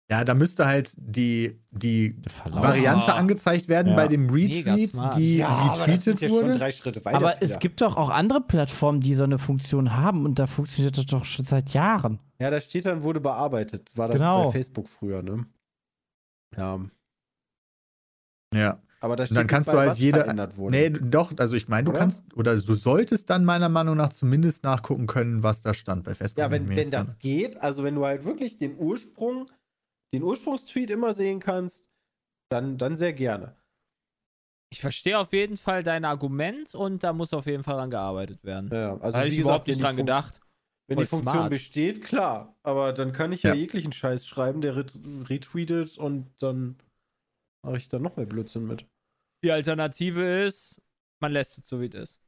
[0.08, 2.16] Ja, da müsste halt die, die.
[2.44, 3.16] Variante Ah.
[3.18, 3.96] angezeigt werden Ja.
[3.96, 6.58] bei dem Retweet, die aber das sind retweetet ja schon wurde.
[6.58, 7.16] drei Schritte weiter.
[7.16, 7.60] Aber es Peter.
[7.60, 11.24] gibt doch auch andere Plattformen, die so eine Funktion haben und da funktioniert das doch
[11.24, 12.20] schon seit Jahren.
[12.38, 13.90] Ja, da steht dann, wurde bearbeitet.
[13.96, 14.44] War dann Genau.
[14.46, 15.44] bei Facebook früher, ne?
[16.56, 16.78] Ja.
[18.54, 18.80] Ja.
[19.00, 20.32] Aber da steht dann kannst bei, du halt jeder-.
[20.70, 21.98] Nee, doch, also ich meine, du Oder?
[22.00, 26.14] kannst, oder du solltest dann meiner Meinung nach zumindest nachgucken können, was da stand bei
[26.14, 26.38] Facebook.
[26.38, 29.48] Ja, wenn, wenn das geht, also wenn du halt wirklich den Ursprung,
[30.16, 31.88] den Ursprungstweet immer sehen kannst,
[32.50, 33.54] dann, dann sehr gerne.
[34.72, 38.42] Ich verstehe auf jeden Fall dein Argument und da muss auf jeden Fall dran gearbeitet
[38.44, 38.68] werden.
[38.72, 40.40] Ja, also da habe ich überhaupt gesagt, nicht wenn dran Fun- gedacht.
[40.88, 41.50] Wenn die Funktion smart.
[41.50, 42.54] besteht, klar.
[42.62, 43.56] Aber dann kann ich ja, Ja.
[43.56, 44.92] jeglichen Scheiß schreiben, der ret
[45.28, 46.76] retweetet und dann
[47.64, 48.86] mache ich da noch mehr Blödsinn mit.
[49.42, 50.80] Die Alternative ist,
[51.20, 52.20] man lässt es so, wie es ist.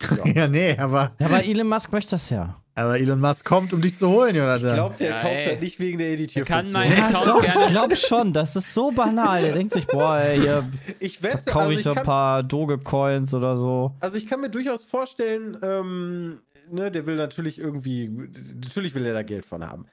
[0.34, 2.60] Ja, nee, aber, Ja, aber Elon Musk möchte das ja.
[2.74, 4.74] aber Elon Musk kommt, um dich zu holen, Ich Jonathan.
[4.74, 5.46] glaube, der Ja, kauft ey.
[5.46, 6.72] halt nicht wegen der Der kann Editierfunktion.
[6.72, 8.32] mein Ja, Account doch, ich glaube schon.
[8.32, 9.40] Das ist so banal.
[9.42, 10.68] Der denkt sich, boah, ey, hier
[11.00, 13.94] Ich wette, verkaufe also ich ich, so ein paar Dogecoins oder so.
[14.00, 16.40] also ich kann mir durchaus vorstellen, ähm,
[16.70, 19.86] ne, der will natürlich irgendwie, natürlich will er da Geld von haben.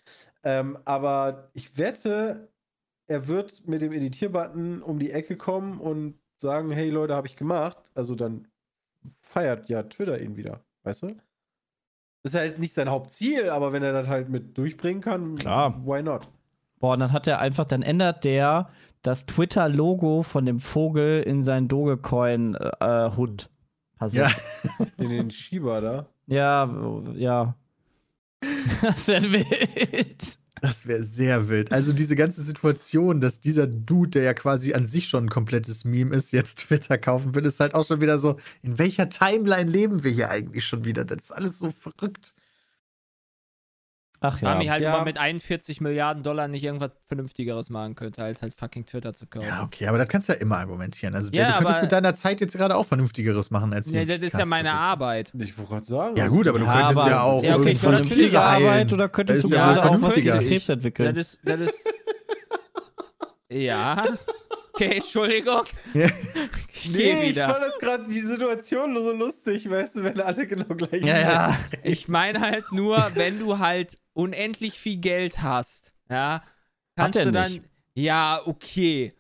[0.44, 2.50] Ähm, aber ich wette,
[3.08, 7.38] er wird mit dem Editierbutton um die Ecke kommen und sagen, hey Leute, habe ich
[7.38, 7.78] gemacht.
[7.96, 8.48] Also dann
[9.22, 11.08] feiert ja Twitter ihn wieder, weißt du?
[12.24, 15.86] Ist halt nicht sein Hauptziel, aber wenn er das halt mit durchbringen kann, Klar.
[15.86, 16.28] why not?
[16.80, 18.70] Boah, und dann hat er einfach, dann ändert der
[19.02, 23.50] das Twitter-Logo von dem Vogel in seinen Dogecoin-Hund.
[24.10, 24.30] Ja.
[24.98, 26.08] In den Schieber da.
[26.28, 26.70] Ja,
[27.16, 27.56] ja.
[28.82, 30.38] das wäre wild.
[30.64, 31.74] Das wäre sehr wild.
[31.74, 35.84] Also diese ganze Situation, dass dieser Dude, der ja quasi an sich schon ein komplettes
[35.84, 39.70] Meme ist, jetzt Twitter kaufen will, ist halt auch schon wieder so, in welcher Timeline
[39.70, 41.04] leben wir hier eigentlich schon wieder?
[41.04, 42.34] Das ist alles so verrückt.
[44.26, 44.54] Ach ja.
[44.54, 44.96] Rami halt Ja.
[44.96, 49.28] immer mit 41 Milliarden Dollar nicht irgendwas Vernünftigeres machen könnte, als halt fucking Twitter zu
[49.28, 49.46] kaufen.
[49.48, 51.14] Ja, okay, aber das kannst du ja immer argumentieren.
[51.14, 54.00] Also, Jay, Ja, du könntest mit deiner Zeit jetzt gerade auch Vernünftigeres machen als Ja,
[54.00, 54.18] hier.
[54.18, 54.72] das ist ja meine.
[54.72, 55.34] Arbeit.
[55.38, 56.16] Ich wollte gerade sagen.
[56.16, 58.66] Ja, gut, aber du Ja, könntest aber- ja auch Ja, okay, ich das vernünftige heilen.
[58.68, 60.38] Arbeit oder könntest Das du gerade auch was vernünftiger.
[60.38, 61.16] gegen Krebs Das entwickeln?
[61.18, 61.94] ist, das ist.
[63.50, 64.04] ja.
[64.74, 65.64] Okay, Entschuldigung.
[65.94, 66.08] Ja.
[66.74, 67.48] Ich gehe Nee, ich wieder.
[67.50, 71.20] fand das gerade die Situation nur so lustig, weißt du, wenn alle genau gleich Ja,
[71.20, 71.60] ja.
[71.84, 76.44] Ich meine halt nur, wenn du halt unendlich viel Geld hast, ja,
[76.98, 77.52] kannst er du dann.
[77.54, 77.68] nicht.
[77.96, 79.14] Ja, okay.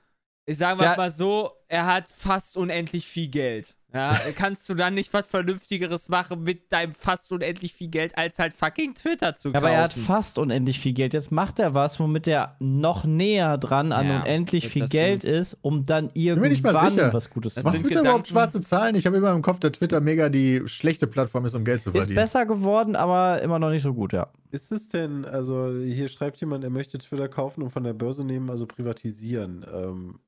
[0.45, 0.95] Ich sage Ja.
[0.97, 3.75] mal so, er hat fast unendlich viel Geld.
[3.93, 8.39] Ja, kannst du dann nicht was Vernünftigeres machen mit deinem fast unendlich viel Geld, als
[8.39, 9.57] halt fucking Twitter zu kaufen?
[9.57, 11.13] aber er hat fast unendlich viel Geld.
[11.13, 15.57] Jetzt macht er was, womit er noch näher dran an Ja, unendlich viel Geld ist,
[15.61, 17.13] um dann irgendwann sicher.
[17.13, 17.87] was Gutes zu Macht sind machen.
[17.87, 18.95] Twitter überhaupt schwarze Zahlen?
[18.95, 21.89] Ich habe immer im Kopf, dass Twitter mega die schlechte Plattform ist, um Geld zu
[21.91, 22.15] Ist verdienen.
[22.15, 24.27] besser geworden, aber immer noch nicht so gut, ja.
[24.49, 28.23] Ist es denn, also hier schreibt jemand, er möchte Twitter kaufen und von der Börse
[28.25, 29.65] nehmen, also privatisieren.
[29.71, 30.19] Ähm,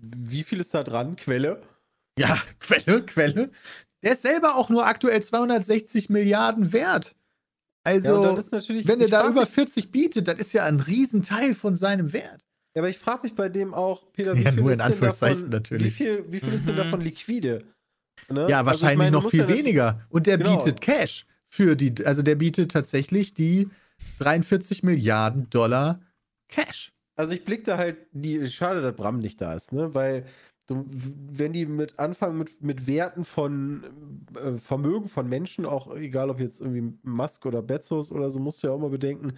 [0.00, 1.16] wie viel ist da dran?
[1.16, 1.62] Quelle?
[2.18, 3.50] Ja, Quelle, Quelle.
[4.02, 7.14] Der ist selber auch nur aktuell 260 Milliarden wert.
[7.86, 10.52] Also, Ja, und dann ist natürlich, wenn er da über mich, 40 bietet, das ist
[10.52, 12.44] ja ein Riesenteil von seinem Wert.
[12.74, 14.80] Ja, aber ich frage mich bei dem auch, Peter, wie Ja, viel nur ist in
[14.80, 15.86] denn Anführungszeichen davon, natürlich.
[15.86, 16.78] Wie viel, wie viel ist denn Mhm.
[16.78, 17.58] davon liquide?
[18.30, 18.40] Ne?
[18.48, 20.00] Ja, Also ich wahrscheinlich meine, noch viel weniger.
[20.08, 20.56] Und der Genau.
[20.56, 23.68] bietet Cash für die, also der bietet tatsächlich die
[24.18, 26.00] 43 Milliarden Dollar
[26.48, 26.90] Cash.
[27.16, 29.94] Also ich blick da halt, die, schade, dass Bram nicht da ist, ne?
[29.94, 30.26] Weil
[30.66, 36.30] du, wenn die mit anfangen mit, mit Werten von äh, Vermögen von Menschen, auch egal
[36.30, 39.34] ob jetzt irgendwie Musk oder Bezos oder so, musst du ja auch mal bedenken,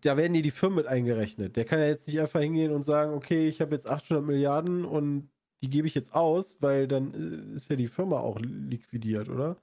[0.00, 1.56] da werden dir die Firmen mit eingerechnet.
[1.56, 4.84] Der kann ja jetzt nicht einfach hingehen und sagen, okay, ich habe jetzt 800 Milliarden
[4.84, 5.30] und
[5.62, 9.56] die gebe ich jetzt aus, weil dann äh, ist ja die Firma auch liquidiert, oder?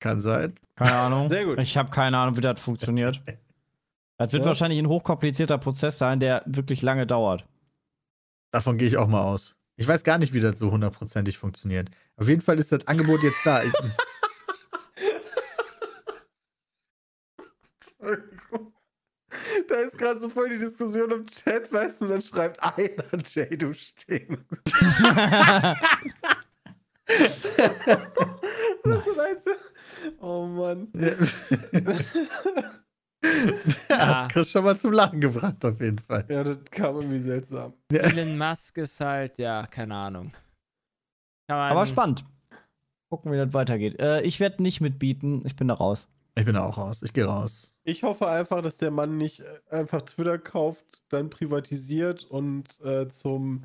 [0.00, 0.54] Kann sein.
[0.74, 1.28] Keine Ahnung.
[1.30, 1.58] Sehr gut.
[1.60, 3.20] Ich habe keine Ahnung, wie das funktioniert.
[4.18, 4.50] Das wird Ja.
[4.50, 7.44] wahrscheinlich ein hochkomplizierter Prozess sein, der wirklich lange dauert.
[8.52, 9.56] Davon gehe ich auch mal aus.
[9.76, 11.90] Ich weiß gar nicht, wie das so hundertprozentig funktioniert.
[12.16, 13.62] Auf jeden Fall ist das Angebot jetzt da.
[13.64, 13.72] Ich,
[17.80, 18.74] Entschuldigung.
[19.68, 23.56] Da ist gerade so voll die Diskussion im Chat, weißt du, dann schreibt einer, Jay,
[23.56, 24.44] du stinkst.
[28.84, 29.44] Das ist eins.
[30.20, 30.88] Oh Mann.
[33.88, 36.24] ja, das kriegst schon mal zum Lachen gebracht, auf jeden Fall.
[36.28, 37.72] Ja, das kam irgendwie seltsam.
[37.90, 40.32] Elon Musk ist halt, ja, keine Ahnung.
[41.48, 42.24] Aber spannend.
[43.10, 44.00] Gucken, wie das weitergeht.
[44.00, 45.42] Äh, ich werde nicht mitbieten.
[45.44, 46.08] Ich bin da raus.
[46.34, 47.02] Ich bin da auch raus.
[47.02, 47.76] Ich gehe raus.
[47.84, 53.08] Ich hoffe einfach, dass der Mann nicht äh, einfach Twitter kauft, dann privatisiert und äh,
[53.08, 53.64] zum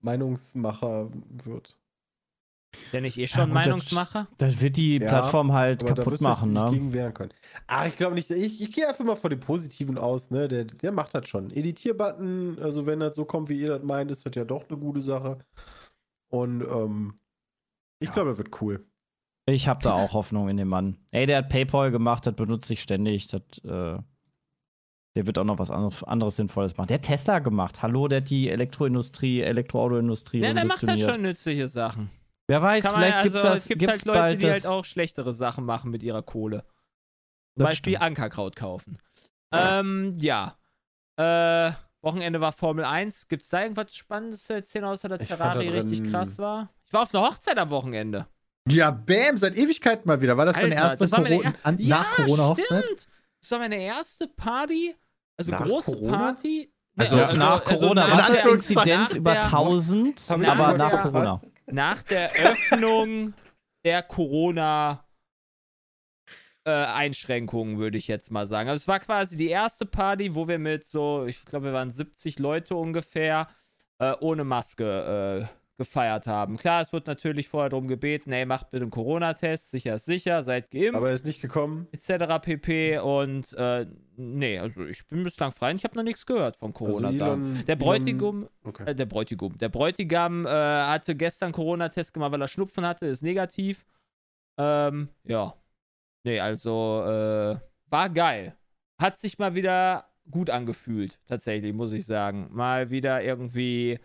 [0.00, 1.10] Meinungsmacher
[1.44, 1.76] wird.
[2.92, 4.26] Der nicht eh Ja, schon gut, das- Meinungsmacher?
[4.38, 6.68] Das wird die Ja, Plattform halt kaputt machen, ne?
[6.70, 7.32] gegen wehren können.
[7.66, 8.30] Ah, ich glaube nicht.
[8.30, 10.48] Ich, ich gehe einfach mal von dem Positiven aus, ne?
[10.48, 11.50] Der, der macht das schon.
[11.50, 14.78] Editierbutton, also wenn das so kommt, wie ihr das meint, ist das ja doch eine
[14.78, 15.38] gute Sache.
[16.28, 17.18] Und ähm,
[18.00, 18.84] ich glaube, das wird cool.
[19.46, 20.96] Ich habe da auch Hoffnung in den Mann.
[21.10, 23.28] Ey, der hat PayPal gemacht, das benutze ich ständig.
[23.28, 23.98] Das, äh,
[25.16, 26.88] der wird auch noch was anderes, anderes Sinnvolles machen.
[26.88, 27.82] Der hat Tesla gemacht.
[27.82, 32.10] Hallo, der hat die Elektroindustrie, Elektroautoindustrie Ja, der macht halt schon nützliche Sachen.
[32.48, 34.66] Wer weiß, vielleicht also, gibt's das, es gibt gibt's halt Leute, bald die das, halt
[34.66, 36.60] auch schlechtere Sachen machen mit ihrer Kohle.
[36.60, 36.66] Zum
[37.56, 38.02] Das Beispiel stimmt.
[38.04, 38.98] Ankerkraut kaufen.
[39.52, 40.56] Ähm, ja.
[41.16, 41.72] Äh,
[42.02, 43.28] Wochenende war Formel 1.
[43.28, 46.68] Gibt's da irgendwas Spannendes zu erzählen, außer dass Ich Ferrari da richtig krass war?
[46.86, 48.26] Ich war auf einer Hochzeit am Wochenende.
[48.68, 50.36] Ja, bam, seit Ewigkeiten mal wieder.
[50.36, 52.84] War das deine erste das war meine Corona, er- an, Ja, nach Corona-Hochzeit?
[52.84, 53.08] Stimmt.
[53.40, 54.94] Das war meine erste Party.
[55.38, 56.16] Also Nach große Corona?
[56.18, 56.70] Party.
[56.96, 60.20] Also, Nee, nach also Corona nach in hatte der- er Inzidenz nach über der- 1000,
[60.28, 61.02] Hab ich aber nach ja.
[61.02, 61.40] Corona.
[61.66, 63.34] Nach der Öffnung
[63.84, 65.04] der Corona
[66.64, 68.68] äh, Einschränkungen, würde ich jetzt mal sagen.
[68.68, 71.90] Also es war quasi die erste Party, wo wir mit so, ich glaube, wir waren
[71.90, 73.48] 70 Leute ungefähr,
[73.98, 76.56] äh, ohne Maske äh, gefeiert haben.
[76.56, 80.42] Klar, es wird natürlich vorher darum gebeten, ey, macht bitte einen Corona-Test, sicher ist sicher,
[80.42, 80.94] seid geimpft.
[80.94, 81.88] Aber er ist nicht gekommen.
[81.90, 82.40] etc.
[82.40, 82.98] pp.
[82.98, 86.72] Und äh, nee, also ich bin bislang frei und ich habe noch nichts gehört von
[86.72, 87.08] Corona.
[87.08, 87.24] Also.
[87.24, 88.84] Elon- der Bräutigam, Okay.
[88.86, 93.22] äh, der Bräutigam, der Bräutigam äh, hatte gestern Corona-Test gemacht, weil er Schnupfen hatte, ist
[93.22, 93.84] negativ.
[94.58, 95.54] Ähm, ja.
[96.24, 97.56] Nee, also äh,
[97.90, 98.54] war geil.
[99.00, 102.48] Hat sich mal wieder gut angefühlt, tatsächlich, muss ich sagen.
[102.52, 103.98] Mal wieder irgendwie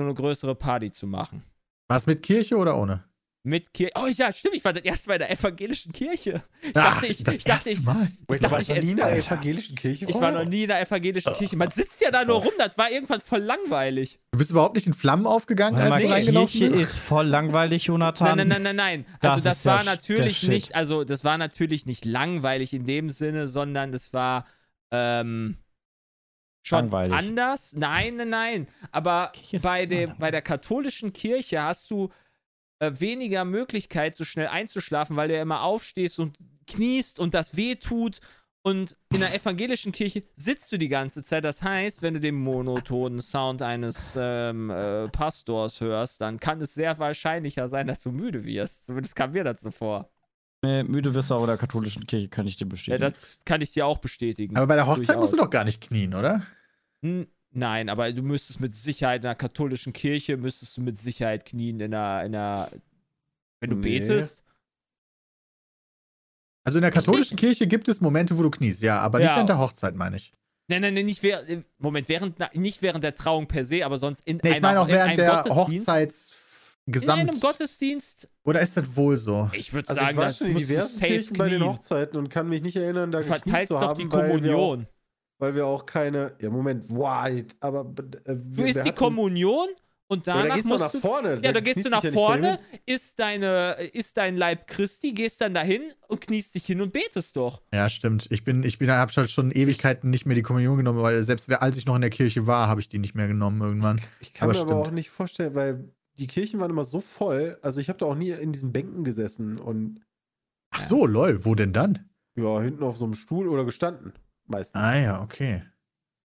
[0.00, 1.42] so eine größere Party zu machen.
[1.88, 3.04] Was mit Kirche oder ohne?
[3.42, 3.92] Mit Kirche.
[3.96, 6.42] Oh ja, stimmt, ich war das erste Mal in der evangelischen Kirche.
[6.62, 8.08] Ich Ach, dachte, ich, das ich dachte, erste ich, Mal.
[8.10, 9.26] ich Wait, dachte, warst ich, noch nie in der Alter.
[9.34, 11.56] evangelischen Kirche ich war noch nie in der evangelischen Kirche.
[11.56, 14.20] Man sitzt ja da nur rum, das war irgendwann voll langweilig.
[14.32, 16.92] Du bist überhaupt nicht in Flammen aufgegangen, als mal, du reingelaufen Kirche bist?
[16.92, 18.36] ist voll langweilig, Jonathan.
[18.36, 19.06] Nein, nein, nein, nein, nein.
[19.20, 22.86] Das Also das ja war der natürlich nicht, also das war natürlich nicht langweilig in
[22.86, 24.46] dem Sinne, sondern das war
[24.90, 25.56] ähm,
[26.62, 27.16] schon Langweilig.
[27.16, 27.74] anders.
[27.74, 28.68] Nein, nein, nein.
[28.92, 29.32] Aber
[29.62, 32.10] bei, dem, bei der katholischen Kirche hast du
[32.80, 36.36] äh, weniger Möglichkeit, so schnell einzuschlafen, weil du ja immer aufstehst und
[36.66, 38.20] kniest und das weh tut.
[38.62, 41.44] Und in der evangelischen Kirche sitzt du die ganze Zeit.
[41.44, 46.74] Das heißt, wenn du den monotonen Sound eines ähm, äh, Pastors hörst, dann kann es
[46.74, 48.84] sehr wahrscheinlicher sein, dass du müde wirst.
[48.84, 50.10] Zumindest kam mir das so vor.
[50.62, 53.00] Nee, müde wirst du auch in der katholischen Kirche, kann ich dir Ja, bestätigen.
[53.12, 54.56] das kann ich dir auch bestätigen.
[54.56, 55.46] Aber bei der Hochzeit musst du Durchaus.
[55.46, 56.42] doch gar nicht knien, oder?
[57.02, 61.44] N- Nein, aber du müsstest mit Sicherheit in der katholischen Kirche, müsstest du mit Sicherheit
[61.46, 62.70] knien in der, in der
[63.60, 63.98] wenn du Nee.
[63.98, 64.44] betest.
[66.64, 69.34] Also in der katholischen Kirche gibt es Momente, wo du kniest, ja, aber nicht Ja.
[69.34, 70.32] während der Hochzeit, meine ich.
[70.68, 74.20] Nein, nein, nein, nicht während, Moment, während, nicht während der Trauung per se, aber sonst
[74.24, 75.42] in Nee, ich einer, meine auch in während einem der
[76.92, 77.22] Gottesdienst.
[77.22, 79.48] In einem Gottesdienst, Oder ist das wohl so?
[79.52, 81.48] ich würde Also ich sagen, war das schon in musst du diversen safe Kirchen bei
[81.48, 81.64] den.
[81.64, 84.20] Hochzeiten und kann mich nicht erinnern, da Du gekniet verteilst zu doch haben, die weil
[84.42, 84.86] wir, auch, Kommunion.
[85.38, 86.36] weil wir auch keine.
[86.40, 87.80] Ja, Moment, wait, aber.
[87.80, 89.68] Äh, Du wir, isst wir die Kommunion
[90.08, 91.40] und Ja, da danach gehst du nach musst du vorne.
[91.44, 95.54] Ja, da gehst du nach ja vorne, isst, deine, isst dein Leib Christi, gehst dann
[95.54, 97.62] dahin und kniest dich hin und betest doch.
[97.72, 98.26] Ja, stimmt.
[98.30, 101.76] Ich bin, ich bin, habe schon Ewigkeiten nicht mehr die Kommunion genommen, weil selbst als
[101.78, 104.00] ich noch in der Kirche war, habe ich die nicht mehr genommen irgendwann.
[104.18, 104.86] Ich kann Aber mir aber stimmt.
[104.88, 105.88] auch nicht vorstellen, weil
[106.20, 107.58] die Kirchen waren immer so voll.
[107.62, 110.02] Also ich habe da auch nie in diesen Bänken gesessen und
[110.72, 112.10] Ach so, lol, wo denn dann?
[112.36, 114.12] ja, hinten auf so einem Stuhl oder gestanden.
[114.46, 114.80] Meistens.
[114.80, 115.62] Ah ja, okay.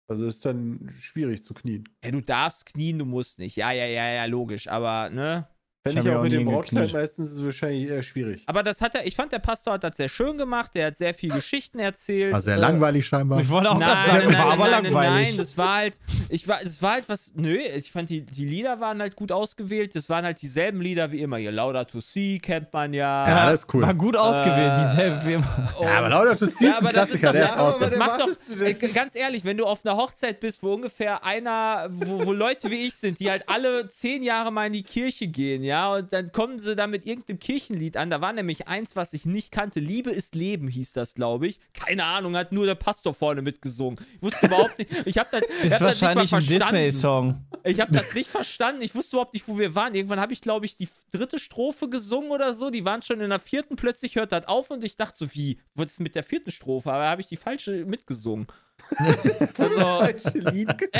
[0.08, 1.89] Also ist dann schwierig zu knien.
[2.04, 3.56] Ja, du darfst knien, du musst nicht.
[3.56, 4.68] Ja, ja, ja, ja, logisch.
[4.68, 5.48] Aber, ne?
[5.88, 8.41] Fände ich ja auch mit dem Brautkleid meistens ist es wahrscheinlich eher schwierig.
[8.47, 10.71] Aber das hat er, ich fand, der Pastor hat das sehr schön gemacht.
[10.73, 12.33] Der hat sehr viel Geschichten erzählt.
[12.33, 13.39] War sehr Äh, langweilig scheinbar.
[13.39, 15.27] Ich wollte auch Nein, gerade nein, sagen, nein, war nein, aber nein, nein, langweilig.
[15.27, 15.93] nein, das war halt,
[16.29, 19.31] ich war, es war halt was, nö, ich fand die, die Lieder waren halt gut
[19.31, 23.27] ausgewählt, das waren halt dieselben Lieder wie immer, hier Laudato Si kennt man ja.
[23.27, 23.83] Ja, das ist cool.
[23.83, 25.69] War gut ausgewählt, Äh, dieselbe Firma.
[25.77, 27.77] Und- Ja, aber Laudato Si ist ein aber das ist Klassiker, doch- der ist aus.
[27.79, 31.86] das macht doch, äh, ganz ehrlich, wenn du auf einer Hochzeit bist, wo ungefähr einer,
[31.91, 35.27] wo, wo Leute wie ich sind, die halt alle zehn Jahre mal in die Kirche
[35.27, 38.09] gehen, ja, und dann kommen sie da mit irgendeinem Kirchenlied an.
[38.09, 39.80] Da war nämlich eins, was ich nicht kannte.
[39.80, 41.59] Liebe ist Leben hieß das, glaube ich.
[41.73, 43.99] Keine Ahnung, hat nur der Pastor vorne mitgesungen.
[44.15, 44.91] Ich wusste überhaupt nicht.
[45.05, 46.76] Ich habe das, ich Ist hab das nicht mal wahrscheinlich ein verstanden.
[46.76, 47.45] Disney-Song.
[47.63, 48.82] Ich habe das nicht verstanden.
[48.82, 49.95] Ich wusste überhaupt nicht, wo wir waren.
[49.95, 52.69] Irgendwann habe ich, glaube ich, die dritte Strophe gesungen oder so.
[52.69, 53.76] Die waren schon in der vierten.
[53.76, 55.59] Plötzlich hört das auf und ich dachte so, wie?
[55.73, 56.91] Was ist mit der vierten Strophe?
[56.91, 58.47] Aber habe ich die falsche mitgesungen.
[59.57, 60.01] also,
[60.33, 60.69] Lied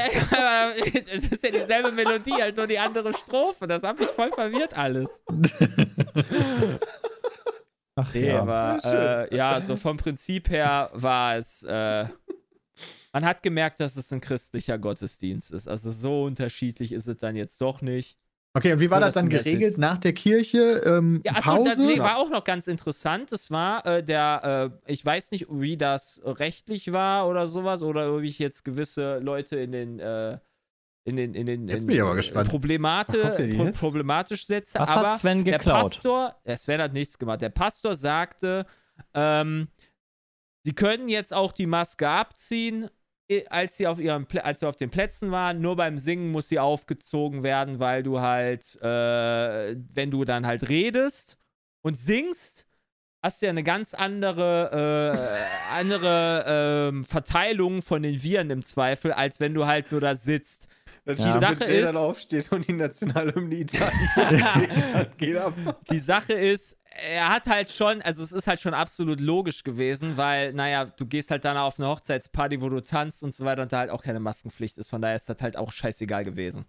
[1.14, 3.68] es ist ja dieselbe Melodie, halt nur die andere Strophe.
[3.68, 5.22] Das hat mich voll verwirrt alles.
[7.96, 8.42] Ach Nee, ja.
[8.42, 11.64] aber äh, ja, so vom Prinzip her war es.
[11.64, 12.06] Äh,
[13.14, 15.70] man hat gemerkt, dass es ein christlicher Gottesdienst ist.
[15.70, 18.18] Also so unterschiedlich ist es dann jetzt doch nicht.
[18.58, 20.82] Okay, und wie war Nur, das dann das geregelt jetzt- nach der Kirche?
[20.86, 21.86] Ähm, Ja, achso, das Pause?
[21.86, 23.32] nee, war auch noch ganz interessant.
[23.34, 28.22] Das war äh, der, äh, ich weiß nicht, wie das rechtlich war oder sowas, oder
[28.22, 30.38] wie ich jetzt gewisse Leute in den, äh,
[31.04, 32.50] in den, in den Jetzt in, bin ich aber gespannt.
[32.50, 34.80] Problemate, pro problematisch setze.
[34.80, 35.92] Was aber hat Sven der geklaut?
[35.92, 37.42] Pastor, der Sven hat nichts gemacht.
[37.42, 38.66] Der Pastor sagte,
[39.14, 39.68] ähm,
[40.64, 42.88] sie können jetzt auch die Maske abziehen, eh,
[43.50, 45.62] als sie auf ihrem als sie auf den Plätzen waren.
[45.62, 50.70] Nur beim Singen muss sie aufgezogen werden, weil du halt, äh, wenn du dann halt
[50.70, 51.38] redest
[51.82, 52.68] und singst,
[53.22, 59.12] hast du ja eine ganz andere, äh, andere ähm, Verteilung von den Viren im Zweifel,
[59.12, 60.68] als wenn du halt nur da sitzt.
[61.08, 65.54] Die Sache Jay dann ist- aufsteht und die Nationalhymne Italien singt, dann geht ab.
[65.92, 66.78] Die Sache ist,
[67.12, 71.06] er hat halt schon, also es ist halt schon absolut logisch gewesen, weil, naja, du
[71.06, 73.90] gehst halt dann auf eine Hochzeitsparty, wo du tanzt und so weiter und da halt
[73.92, 74.90] auch keine Maskenpflicht ist.
[74.90, 76.66] Von daher ist das halt auch scheißegal gewesen.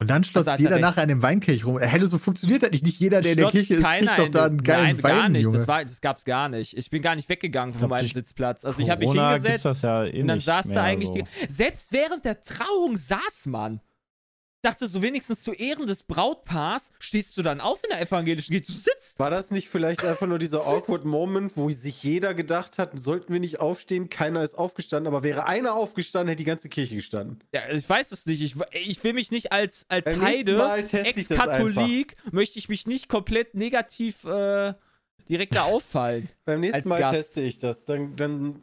[0.00, 1.78] Und dann hat er jeder nachher an dem Weinkelch rum.
[1.78, 2.86] Hello, so funktioniert das nicht.
[2.86, 5.28] Nicht jeder, der in der Kirche ist, kriegt doch da einen geilen Nein, Wein, gar
[5.28, 5.42] nicht.
[5.42, 5.58] Junge.
[5.58, 6.74] Das, war, das gab's gar nicht.
[6.74, 8.64] Ich bin gar nicht weggegangen von meinem Sitzplatz.
[8.64, 11.14] Also ich habe mich Corona hingesetzt das ja eh und dann saß da eigentlich so.
[11.16, 13.80] die, Selbst während der Trauung saß man.
[14.62, 18.66] Dachte so wenigstens zu Ehren des Brautpaars stehst du dann auf in der evangelischen Kirche.
[18.66, 19.18] Du sitzt.
[19.18, 23.32] War das nicht vielleicht einfach nur dieser awkward Moment, wo sich jeder gedacht hat, sollten
[23.32, 24.10] wir nicht aufstehen?
[24.10, 27.40] Keiner ist aufgestanden, aber wäre einer aufgestanden, hätte die ganze Kirche gestanden.
[27.54, 28.42] Ja, ich weiß es nicht.
[28.42, 33.54] Ich, ich will mich nicht als, als Beim Heide, Ex-Katholik, möchte ich mich nicht komplett
[33.54, 34.74] negativ äh,
[35.28, 36.28] direkt da auffallen.
[36.44, 37.14] Beim nächsten Mal Gast.
[37.14, 37.84] teste ich das.
[37.84, 38.56] Dann, dann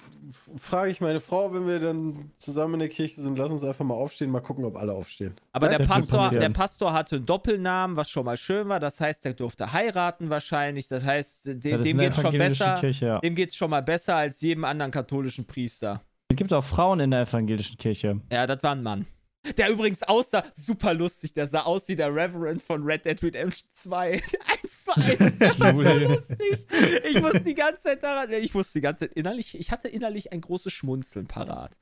[0.58, 3.86] frage ich meine Frau, wenn wir dann zusammen in der Kirche sind, lass uns einfach
[3.86, 5.36] mal aufstehen, mal gucken, ob alle aufstehen.
[5.54, 8.80] Aber der Pastor, der Pastor hatte einen Doppelnamen, was schon mal schön war.
[8.80, 10.88] Das heißt, er durfte heiraten wahrscheinlich.
[10.88, 12.80] Das heißt, dem, Ja, dem der geht schon evangelischen besser.
[12.80, 13.20] Kirche, ja.
[13.20, 16.02] Dem geht's schon mal besser als jedem anderen katholischen Priester.
[16.30, 18.20] Es gibt auch Frauen in der evangelischen Kirche.
[18.32, 19.06] Ja, das war ein Mann.
[19.58, 21.34] Der übrigens aussah super lustig.
[21.34, 24.12] Der sah aus wie der Reverend von Red Dead Redemption 2.
[24.46, 25.40] Eins zu eins.
[25.40, 26.68] Das war so lustig.
[27.10, 28.32] Ich musste die ganze Zeit daran.
[28.34, 29.58] Ich musste die ganze Zeit innerlich.
[29.58, 31.78] Ich hatte innerlich ein großes Schmunzeln parat.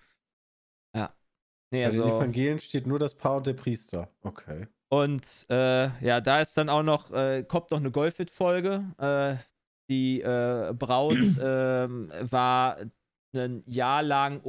[0.95, 1.13] Ja.
[1.71, 2.19] Nee, Also in den also.
[2.19, 4.09] Evangelien steht nur das Paar und der Priester.
[4.21, 4.67] Okay.
[4.89, 8.85] Und äh, ja, da ist dann auch noch, äh, kommt noch eine Golfit-Folge.
[8.97, 9.35] Äh,
[9.89, 12.77] die äh, Braut ähm, war
[13.33, 14.39] ein Jahr lang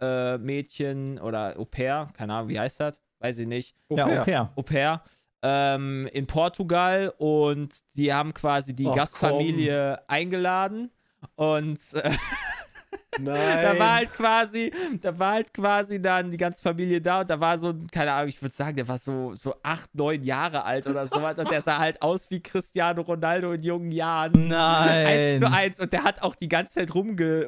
[0.00, 3.00] Au-pair-Mädchen oder Au-pair, keine Ahnung, wie heißt das?
[3.18, 3.76] Weiß ich nicht.
[3.90, 4.06] Ja.
[4.06, 4.52] Au pair.
[4.56, 5.02] Au pair.
[5.42, 10.90] Ähm, in Portugal und die haben quasi die Ach, Gastfamilie eingeladen
[11.34, 12.10] und äh,
[13.18, 13.62] Nein.
[13.62, 17.40] da war halt quasi, da war halt quasi dann die ganze Familie da und da
[17.40, 20.64] war so, ein, keine Ahnung, ich würde sagen, der war so, so acht, neun Jahre
[20.64, 24.48] alt oder so was und der sah halt aus wie Cristiano Ronaldo in jungen Jahren.
[24.48, 25.06] Nein.
[25.06, 27.46] Eins zu eins und der hat auch die ganze Zeit rumge,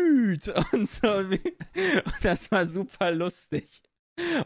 [0.00, 1.08] rumgesüht und so.
[1.08, 1.40] Und
[2.22, 3.82] das war super lustig.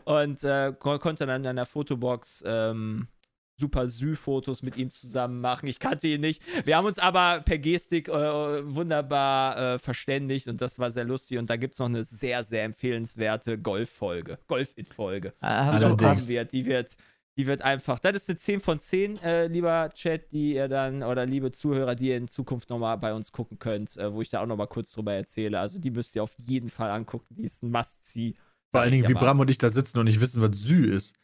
[0.04, 3.08] Und äh, kon konnte dann in der Fotobox ähm,
[3.56, 5.68] super Sü-Fotos mit ihm zusammen machen.
[5.68, 6.42] Ich kannte ihn nicht.
[6.66, 11.38] Wir haben uns aber per Gestik äh, wunderbar äh, verständigt und das war sehr lustig.
[11.38, 15.34] Und da gibt es noch eine sehr, sehr empfehlenswerte Golf-Folge, Golf-It-Folge.
[15.40, 15.82] Ah, Hast
[16.28, 16.52] Die wird.
[16.52, 16.96] Die wird,
[17.36, 21.02] die wird einfach, das ist eine 10 von 10, äh, lieber Chat, die ihr dann,
[21.02, 24.28] oder liebe Zuhörer, die ihr in Zukunft nochmal bei uns gucken könnt, äh, wo ich
[24.28, 25.58] da auch nochmal kurz drüber erzähle.
[25.58, 27.34] Also die müsst ihr auf jeden Fall angucken.
[27.34, 28.34] Die ist ein Must-See.
[28.70, 29.14] Vor allen Dingen, wie.
[29.14, 31.14] Bram und ich da sitzen und nicht wissen, was Sü ist.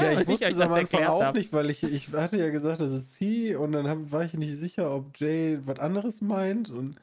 [0.00, 1.34] Ja, ich ich wusste euch es das am Anfang auch hab.
[1.36, 4.34] nicht, weil ich, ich hatte ja gesagt, das ist sie und dann hab, war ich
[4.34, 6.96] nicht sicher, ob Jay was anderes meint und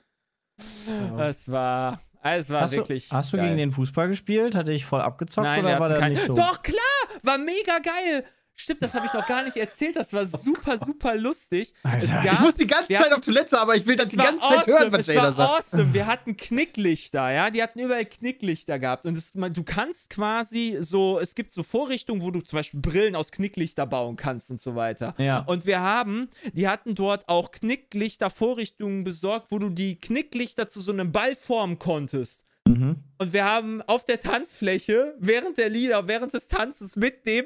[0.87, 1.29] ja.
[1.29, 3.07] Es war, es war hast, wirklich.
[3.07, 3.47] du, hast du geil.
[3.47, 4.55] gegen den Fußball gespielt?
[4.55, 6.11] Hatte ich voll abgezockt Nein, oder war der kein...
[6.11, 6.33] nicht so?
[6.33, 6.75] Doch, klar!
[7.23, 8.25] War mega geil!
[8.61, 9.95] Stimmt, das habe ich noch gar nicht erzählt.
[9.95, 11.73] Das war super, super lustig.
[11.83, 12.07] Alter.
[12.23, 14.41] gab, Ich muss die ganze Zeit hatten- auf Toilette, aber ich will das die ganze
[14.41, 15.49] Zeit hören, was es Jay war sagt.
[15.73, 15.93] awesome.
[15.93, 17.49] Wir hatten Knicklichter, ja.
[17.51, 19.05] Die hatten überall Knicklichter gehabt.
[19.05, 22.81] Und es, man, du kannst quasi so, es gibt so Vorrichtungen, wo du zum Beispiel
[22.81, 25.15] Brillen aus Knicklichter bauen kannst und so weiter.
[25.17, 25.39] Ja.
[25.39, 30.91] Und wir haben, die hatten dort auch Knicklichter-Vorrichtungen besorgt, wo du die Knicklichter zu so
[30.91, 32.45] einem Ball formen konntest.
[32.67, 32.97] Mhm.
[33.17, 37.45] Und wir haben auf der Tanzfläche während der Lieder, während des Tanzes mit dem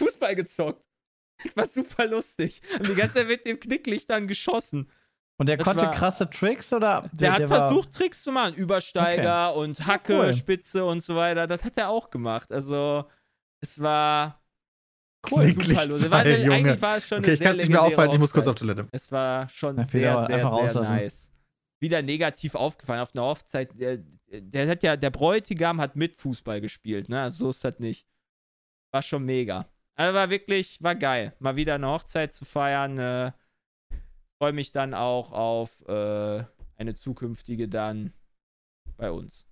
[0.00, 0.86] Fußball gezockt.
[1.54, 2.60] War super lustig.
[2.78, 4.90] Und die ganze Zeit mit dem Knicklichtern geschossen.
[5.38, 7.08] Und der Das konnte war- krasse Tricks oder?
[7.12, 8.54] Der, hat war- versucht, Tricks zu machen.
[8.54, 10.34] Übersteiger und Hacke, cool.
[10.34, 11.46] Spitze und so weiter.
[11.46, 12.52] Das hat er auch gemacht.
[12.52, 13.04] Also,
[13.62, 14.42] es war
[15.30, 15.52] Cool.
[15.52, 16.10] super lustig.
[16.10, 16.54] War, Junge.
[16.54, 18.32] eigentlich war es schon Okay, eine ich kann es sehr nicht mehr aufhalten, ich muss
[18.32, 18.54] kurz auf.
[18.54, 18.88] Toilette.
[18.92, 20.92] Es war schon Ja, sehr, sehr, sehr rauslassen.
[20.94, 21.30] nice.
[21.80, 23.70] Wieder negativ aufgefallen auf einer Hochzeit.
[23.80, 23.98] Der,
[24.30, 27.22] der hat ja, der Bräutigam hat mit Fußball gespielt, ne?
[27.22, 28.06] Also so ist das nicht.
[28.92, 29.66] War schon mega.
[30.00, 31.36] Also war wirklich, war geil.
[31.40, 32.96] Mal wieder eine Hochzeit zu feiern.
[32.96, 33.32] Äh,
[34.38, 36.42] Freue mich dann auch auf äh,
[36.76, 38.14] eine zukünftige dann
[38.96, 39.46] bei uns.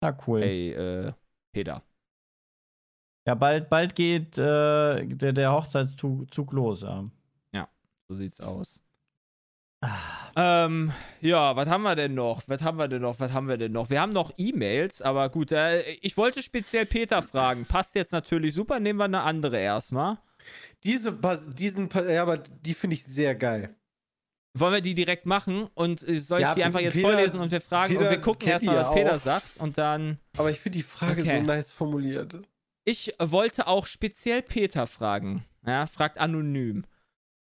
[0.00, 0.42] Na cool.
[0.42, 1.12] Hey, äh,
[1.52, 1.82] Peter.
[3.26, 6.82] Ja, bald, bald geht äh, der, der Hochzeitszug Zug los.
[6.82, 7.68] Ja.
[8.08, 8.84] So sieht's aus.
[10.34, 12.42] Ähm, ja, was haben wir denn noch?
[12.46, 13.20] Was haben wir denn noch?
[13.20, 13.90] Was haben wir denn noch?
[13.90, 17.66] Wir haben noch E-Mails, aber gut, äh, ich wollte speziell Peter fragen.
[17.66, 20.18] Passt jetzt natürlich super, nehmen wir eine andere erstmal.
[20.84, 21.12] diese,
[21.56, 23.74] diesen, ja, aber die finde ich sehr geil.
[24.54, 27.40] Wollen wir die direkt machen und äh, soll ich Ja, die einfach jetzt Peter- vorlesen
[27.40, 29.20] und wir fragen Peter und wir gucken erstmal, was ja Peter auch.
[29.20, 30.18] sagt und dann.
[30.38, 31.38] Aber ich finde die Frage Okay.
[31.40, 32.36] so nice formuliert.
[32.84, 35.44] Ich wollte auch speziell Peter fragen.
[35.66, 36.84] Ja, fragt anonym.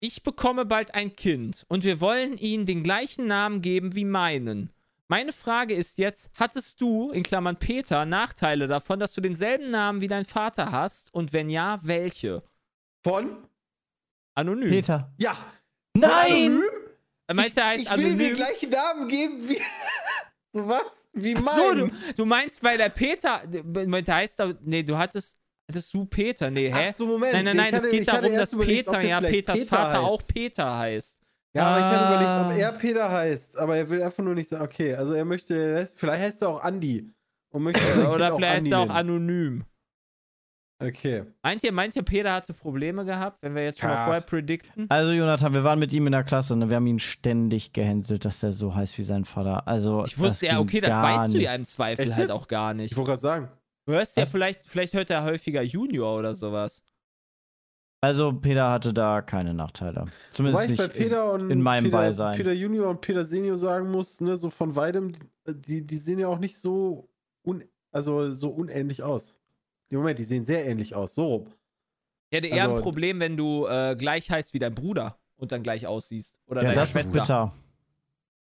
[0.07, 4.69] Ich bekomme bald ein Kind und wir wollen ihm den gleichen Namen geben wie meinen.
[5.07, 10.01] Meine Frage ist jetzt, hattest du, in Klammern Peter, Nachteile davon, dass du denselben Namen
[10.01, 11.11] wie dein Vater hast?
[11.11, 12.43] Und wenn ja, welche?
[13.03, 13.47] Von?
[14.35, 14.69] Anonym.
[14.69, 15.11] Peter.
[15.17, 15.35] Ja.
[15.95, 16.61] Nein!
[17.25, 18.35] Er meinte, er heißt ich will mir den anonym.
[18.35, 19.59] gleichen Namen geben wie.
[20.53, 20.83] so was?
[21.13, 21.55] Wie Ach mein.
[21.55, 25.39] so, du, du meinst, weil der Peter, der heißt, nee, du hattest,
[25.69, 26.89] hattest du Peter, nee, hä?
[26.91, 27.33] Ach so, Moment.
[27.33, 29.75] nein, nein, Ich nein, hatte- es geht ich darum, dass überlegt, Peter, ja, Peters Peter
[29.77, 30.03] Vater heißt.
[30.11, 31.21] auch Peter heißt.
[31.55, 32.49] Ja, aber ich hatte überlegt, Ah.
[32.51, 33.57] ob er Peter heißt.
[33.57, 36.61] Aber er will einfach nur nicht sagen, okay, also er möchte, vielleicht heißt er auch
[36.63, 37.09] Andi.
[37.53, 39.63] Und möchte Oder vielleicht ist er auch anonym.
[40.83, 41.23] Okay.
[41.41, 44.03] Meint ihr, meint ihr, Peter hatte Probleme gehabt, wenn wir jetzt schon mal Ja.
[44.03, 44.87] vorher predikten?
[44.89, 48.25] Also, Jonathan, wir waren mit ihm in der Klasse und wir haben ihn ständig gehänselt,
[48.25, 49.65] dass er so heißt wie sein Vater.
[49.69, 51.45] Also, Ich wusste ja, okay, das weißt du nicht.
[51.45, 52.97] ja im Zweifel Echt halt auch gar Ich nicht.
[52.97, 53.47] wollte gerade sagen.
[53.85, 54.31] Du hörst ja Was?
[54.31, 56.83] vielleicht, vielleicht hört er häufiger Junior oder sowas.
[58.01, 60.05] Also, Peter hatte da keine Nachteile.
[60.29, 62.35] Zumindest Wobei ich nicht bei Peter und in meinem Peter, Beisein.
[62.35, 65.13] Peter Junior und Peter Senior sagen muss, ne, so von weitem,
[65.47, 67.09] die, die sehen ja auch nicht so,
[67.43, 69.37] un, also so unähnlich aus.
[69.89, 71.15] Im Moment, die sehen sehr ähnlich aus.
[71.15, 71.47] So rum.
[72.29, 75.51] Ich hätte eher ein Also- Problem, wenn du äh, gleich heißt wie dein Bruder und
[75.51, 76.39] dann gleich aussiehst.
[76.47, 77.11] Oder Ja, deine das ist Schwester.
[77.19, 77.53] bitter.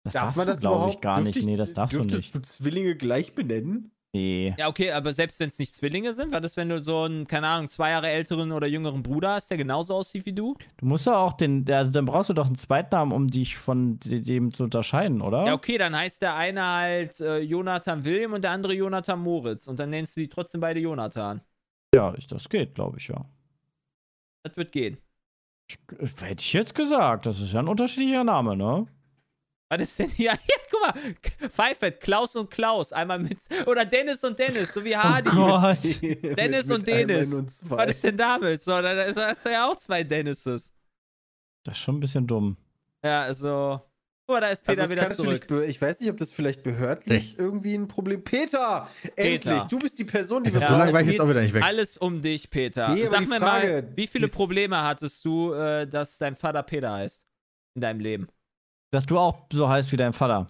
[0.04, 1.42] Das darfst du, glaube ich, gar nicht.
[1.44, 2.36] Nee, das darfst du dürftest nicht.
[2.36, 3.92] du Zwillinge gleich benennen?
[4.16, 4.54] Nee.
[4.60, 7.26] Ja, okay, aber selbst wenn es nicht Zwillinge sind, was ist, wenn du so einen,
[7.26, 10.56] keine Ahnung, zwei Jahre älteren oder jüngeren Bruder hast, der genauso aussieht wie du?
[10.78, 14.00] Du musst ja auch den, also dann brauchst du doch einen Zweitnamen, um dich von
[14.02, 15.48] de- dem zu unterscheiden, oder?
[15.48, 19.68] Ja, okay, dann heißt der eine halt äh, Jonathan William und der andere Jonathan Moritz.
[19.68, 21.42] Und dann nennst du die trotzdem beide Jonathan.
[21.96, 23.26] Ja, ich, das geht, glaube ich, ja.
[24.44, 24.98] Das wird gehen.
[25.68, 25.80] Ich,
[26.22, 28.86] hätte ich jetzt gesagt, das ist ja ein unterschiedlicher Name, ne?
[29.80, 30.32] Was ist denn hier?
[30.34, 30.38] Ja,
[30.72, 31.50] guck mal.
[31.50, 32.92] Pfeifert, Klaus und Klaus.
[32.94, 33.38] Einmal mit.
[33.66, 35.30] Oder Dennis und Dennis, so wie Hardy.
[35.32, 35.78] Oh Gott.
[36.38, 37.34] Dennis Mit- und mit Dennis.
[37.34, 37.52] und.
[37.70, 38.62] Was ist denn damit?
[38.62, 40.74] So, da ist- da hast du ja auch zwei Dennises.
[41.64, 42.58] Das ist schon ein bisschen dumm.
[43.04, 43.82] Ja, also.
[44.26, 45.68] Guck mal, da ist Peter Also das wieder zurück.
[45.68, 48.24] Ich weiß nicht, ob das vielleicht behördlich irgendwie ein Problem.
[48.24, 48.90] Peter!
[49.18, 49.64] Endlich!
[49.64, 51.42] Du bist die Person, die Also so Ja, lange es war ich jetzt auch wieder
[51.42, 51.62] nicht weg.
[51.62, 52.94] Alles um dich, Peter.
[52.94, 56.64] Nee, Sag die mir Frage, mal, wie viele Probleme hattest du, äh, dass dein Vater
[56.64, 57.26] Peter heißt?
[57.76, 58.28] In deinem Leben?
[58.94, 60.46] Dass du auch so heißt wie dein Vater.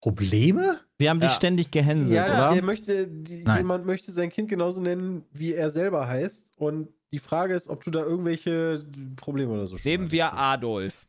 [0.00, 0.78] Probleme?
[0.98, 1.36] Wir haben dich Ja.
[1.36, 2.54] ständig gehänselt, Ja, oder?
[2.54, 6.52] der möchte, die, jemand möchte sein Kind genauso nennen, wie er selber heißt.
[6.56, 8.80] Und die Frage ist, ob du da irgendwelche
[9.16, 11.06] Probleme oder so schon Nehmen wir Adolf.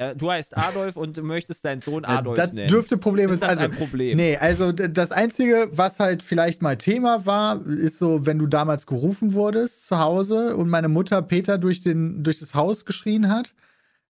[0.00, 2.68] Ja, du heißt Adolf und du möchtest deinen Sohn Adolf das nennen.
[2.68, 4.16] dürfte Probleme ist das also, ein Problem?
[4.16, 8.86] Nee, also das Einzige, was halt vielleicht mal Thema war, ist so, wenn du damals
[8.88, 13.54] gerufen wurdest zu Hause und meine Mutter Peter durch, den, durch das Haus geschrien hat.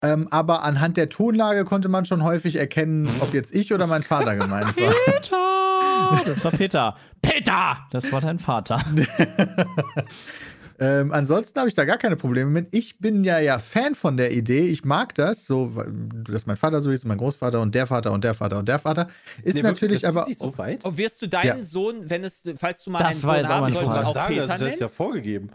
[0.03, 4.03] Ähm, aber anhand der Tonlage konnte man schon häufig erkennen, ob jetzt ich oder mein
[4.03, 4.93] Vater gemeint war.
[5.05, 6.21] Peter!
[6.25, 6.95] Das war Peter.
[7.21, 7.77] Peter!
[7.91, 8.79] Das war dein Vater.
[10.79, 12.67] ähm, ansonsten habe ich da gar keine Probleme mit.
[12.71, 14.67] Ich bin ja ja Fan von der Idee.
[14.67, 15.83] Ich mag das, so,
[16.29, 18.77] dass mein Vater so ist, mein Großvater und der Vater und der Vater und der
[18.77, 19.07] Vater.
[19.41, 20.25] Ist Nee, wirklich, natürlich aber.
[20.25, 20.81] sich so weit?
[20.83, 21.65] Oh, wirst du deinen Ja.
[21.65, 24.65] Sohn, wenn es, falls du mal Das einen Sohn haben solltest, auch sagen, Peter also,
[24.65, 25.49] das ist ja vorgegeben.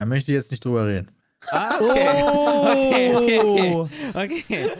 [0.00, 1.10] Da möchte ich jetzt nicht drüber reden.
[1.50, 3.14] Ah, okay.
[3.14, 3.88] okay, okay, Oh.
[4.14, 4.44] okay.
[4.44, 4.70] okay.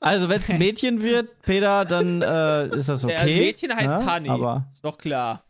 [0.00, 3.14] Also, wenn es ein Mädchen wird, Peter, dann äh, ist das okay.
[3.16, 4.14] Der Mädchen heißt ne?
[4.14, 4.28] Honey.
[4.30, 5.44] Aber, Ist doch klar.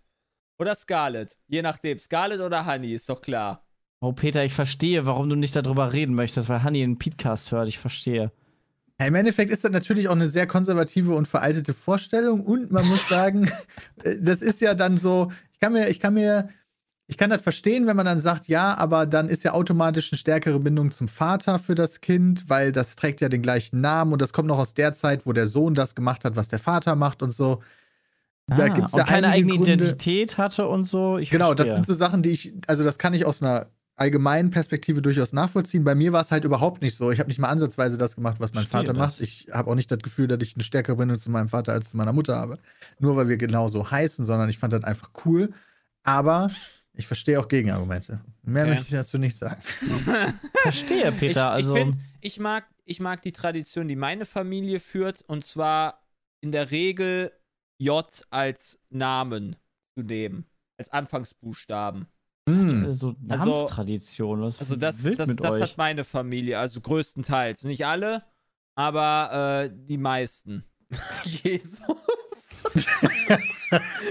[0.59, 1.37] Oder Scarlett.
[1.49, 1.99] Je nachdem.
[1.99, 3.64] Scarlett oder Honey, ist doch klar.
[4.01, 7.68] oh, Peter, ich verstehe, warum du nicht darüber reden möchtest, weil Honey einen Podcast hört.
[7.68, 8.30] Ich verstehe.
[9.01, 12.87] Ja, Im Endeffekt ist das natürlich auch eine sehr konservative und veraltete Vorstellung und man
[12.87, 13.51] muss sagen,
[14.05, 16.51] äh, das ist ja dann so, ich kann mir, ich kann mir,
[17.09, 20.18] ich kann das verstehen, wenn man dann sagt, ja, aber dann ist ja automatisch eine
[20.18, 24.22] stärkere Bindung zum Vater für das Kind, weil das trägt ja den gleichen Namen und
[24.22, 26.96] das kommt noch aus der Zeit, wo der Sohn das gemacht hat, was der Vater
[26.96, 27.62] macht und so.
[28.46, 29.72] Da Ah, gibt's und ja keine eigene Gründe.
[29.74, 31.18] Identität hatte und so.
[31.18, 31.74] Ich Genau, das verstehe.
[31.74, 35.84] sind so Sachen, die ich, also das kann ich aus einer allgemeinen Perspektive durchaus nachvollziehen.
[35.84, 37.11] Bei mir war es halt überhaupt nicht so.
[37.12, 38.96] Ich habe nicht mal ansatzweise das gemacht, was mein Verstehe Vater das.
[38.96, 39.20] macht.
[39.20, 41.90] Ich habe auch nicht das Gefühl, dass ich eine stärkere Bindung zu meinem Vater als
[41.90, 42.59] zu meiner Mutter habe.
[42.98, 45.53] Nur weil wir genauso heißen, sondern ich fand das einfach cool.
[46.03, 46.50] Aber
[46.95, 48.20] ich verstehe auch Gegenargumente.
[48.43, 48.70] Mehr Okay.
[48.74, 49.62] möchte ich dazu nicht sagen.
[50.62, 51.59] verstehe, Peter.
[51.59, 55.45] ich, also, ich, find, ich, mag, ich mag die Tradition, die meine Familie führt, und
[55.45, 56.03] zwar
[56.43, 57.32] in der Regel
[57.78, 59.57] J als Namen
[59.97, 60.47] zu nehmen.
[60.78, 62.07] Als Anfangsbuchstaben.
[62.49, 62.93] Hm.
[62.93, 64.43] so Namenstradition.
[64.43, 65.62] Was Also das, wild das, mit das euch?
[65.62, 67.64] hat meine Familie, also größtenteils.
[67.64, 68.24] Nicht alle,
[68.76, 70.64] aber äh, die meisten.
[71.24, 71.80] Jesus.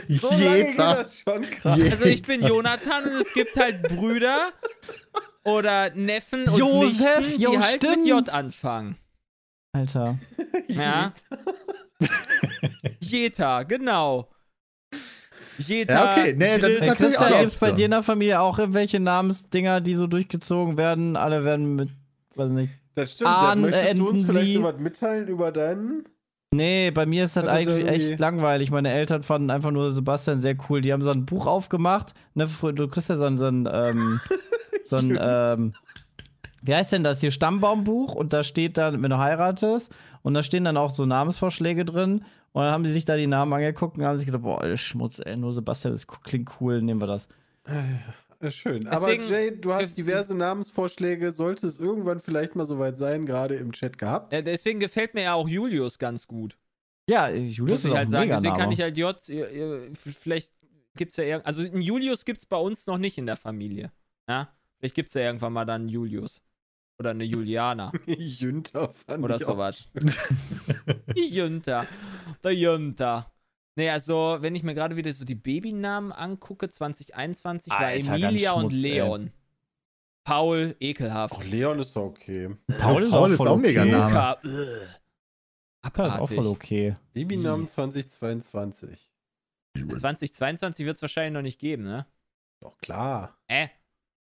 [0.08, 0.96] So lange geht Jeder.
[0.96, 1.78] das schon krass.
[1.78, 4.50] Je- Also ich bin Jonathan und es gibt halt Brüder
[5.44, 8.08] oder Neffen und Josef, Nichten, die jo, halt mit stimmt.
[8.08, 8.96] J anfangen.
[9.74, 10.18] Alter.
[10.68, 11.14] Ja.
[13.00, 14.30] Jeta, genau.
[15.58, 15.94] Jeta.
[15.94, 16.34] Ja, okay.
[16.36, 18.58] Nee, das ist natürlich auch Christian, eine gibt es bei dir in der Familie auch
[18.58, 21.16] irgendwelche Namensdinger, die so durchgezogen werden?
[21.18, 21.90] Alle werden mit,
[22.36, 22.72] weiß nicht.
[22.96, 23.30] Das stimmt.
[23.40, 23.56] Sepp.
[23.60, 26.06] Möchtest du uns vielleicht Sie- mitteilen über deinen?
[26.54, 28.72] Nee, bei mir ist das Hattet eigentlich echt langweilig.
[28.72, 30.82] Meine Eltern fanden einfach nur Sebastian sehr cool.
[30.82, 32.14] Die haben so ein Buch aufgemacht.
[32.34, 34.20] Ne, du kriegst ja so ein, so ein, ähm,
[34.86, 35.74] so ein ähm,
[36.62, 37.32] wie heißt denn das hier?
[37.32, 38.16] Stammbaumbuch.
[38.16, 39.94] Und da steht dann, wenn du heiratest,
[40.24, 42.26] und da stehen dann auch so Namensvorschläge drin.
[42.52, 45.22] Und dann haben die sich da die Namen angeguckt und haben sich gedacht, boah, Schmutz,
[45.24, 47.30] ey, nur Sebastian, das klingt cool, nehmen wir das.
[48.42, 48.86] Äh, schön.
[48.86, 51.32] Deswegen- Aber Jay, du hast diverse Namensvorschläge.
[51.32, 54.34] Sollte es irgendwann vielleicht mal soweit sein, gerade im Chat gehabt.
[54.34, 56.58] Ja, deswegen gefällt mir ja auch Julius ganz gut.
[57.10, 58.30] Ja, Julius Muss ist ich auch halt ein sagen.
[58.30, 59.18] Deswegen kann ich halt J,
[60.06, 60.52] vielleicht
[60.96, 63.92] gibt's ja irgend, also einen Julius gibt's bei uns noch nicht in der Familie.
[64.30, 64.54] Ja?
[64.80, 66.42] Vielleicht gibt's ja irgendwann mal dann einen Julius.
[67.00, 67.92] Oder eine Juliana.
[68.06, 69.88] Jünter fand oder sowas.
[71.16, 71.88] Die Junta.
[72.44, 73.32] Der Junta.
[73.76, 78.24] Nee, also, wenn ich mir gerade wieder so die Babynamen angucke, 2021 war Alter, ganz
[78.24, 78.92] Emilia und Schmutz, ey.
[78.92, 79.32] Leon.
[80.24, 81.34] Paul, ekelhaft.
[81.34, 82.56] Auch Leon ist doch okay.
[82.80, 83.62] Paul ist Paul auch ist voll auch okay.
[83.62, 84.14] mega Name.
[84.14, 86.96] Ja, ist auch voll okay.
[87.14, 89.10] Babynamen 2022.
[89.76, 92.06] 2022 wird es wahrscheinlich noch nicht geben, ne?
[92.60, 93.38] Doch klar.
[93.48, 93.70] Äh?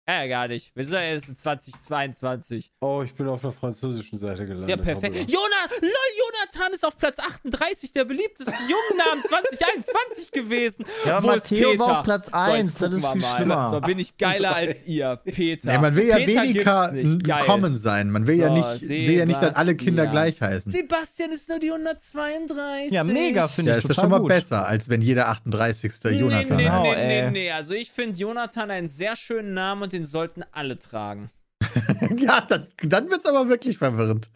[0.07, 0.75] Ja, gar nicht.
[0.75, 2.71] Wir sind ja erst 2022.
[2.81, 4.69] Oh, ich bin auf der französischen Seite gelandet.
[4.69, 5.15] Ja, perfekt.
[5.17, 5.33] Hoppla.
[5.33, 10.85] Jona, lol, Jonathan ist auf Platz 38 der beliebtesten Jungennamen 2021 gewesen.
[11.05, 11.79] Ja, Wo ist Matteo Peter?
[11.83, 13.35] war auf Platz So, jetzt 1, das gucken ist viel mal.
[13.37, 13.67] schlimmer.
[13.69, 15.71] So bin ich geiler als ihr, Peter.
[15.71, 18.09] Nee, man will ja Peter weniger common sein.
[18.11, 20.69] Man will ja So, nicht, will ja nicht, dass alle Kinder gleich heißen.
[20.69, 22.91] Sebastian ist nur die 132.
[22.91, 24.27] Ja, mega, finde Ja, ich ist das schon mal gut.
[24.27, 25.91] besser, als wenn jeder 38.
[26.03, 26.83] Nee, Jonathan nee, heißt.
[26.83, 27.31] nee, Genau, nee, ey.
[27.31, 27.51] nee.
[27.51, 31.29] Also ich finde Jonathan einen sehr schönen Namen und den sollten alle tragen.
[32.17, 34.29] ja, dann, dann wird's aber wirklich verwirrend.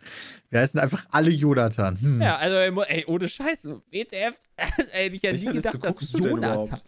[0.50, 2.00] Wir heißen einfach alle Jonathan.
[2.00, 2.22] Hm.
[2.22, 4.36] Ja, also ey, ohne Scheiß, WTF,
[4.94, 6.80] ey, ich hätte nie gedacht, dass Jonathan.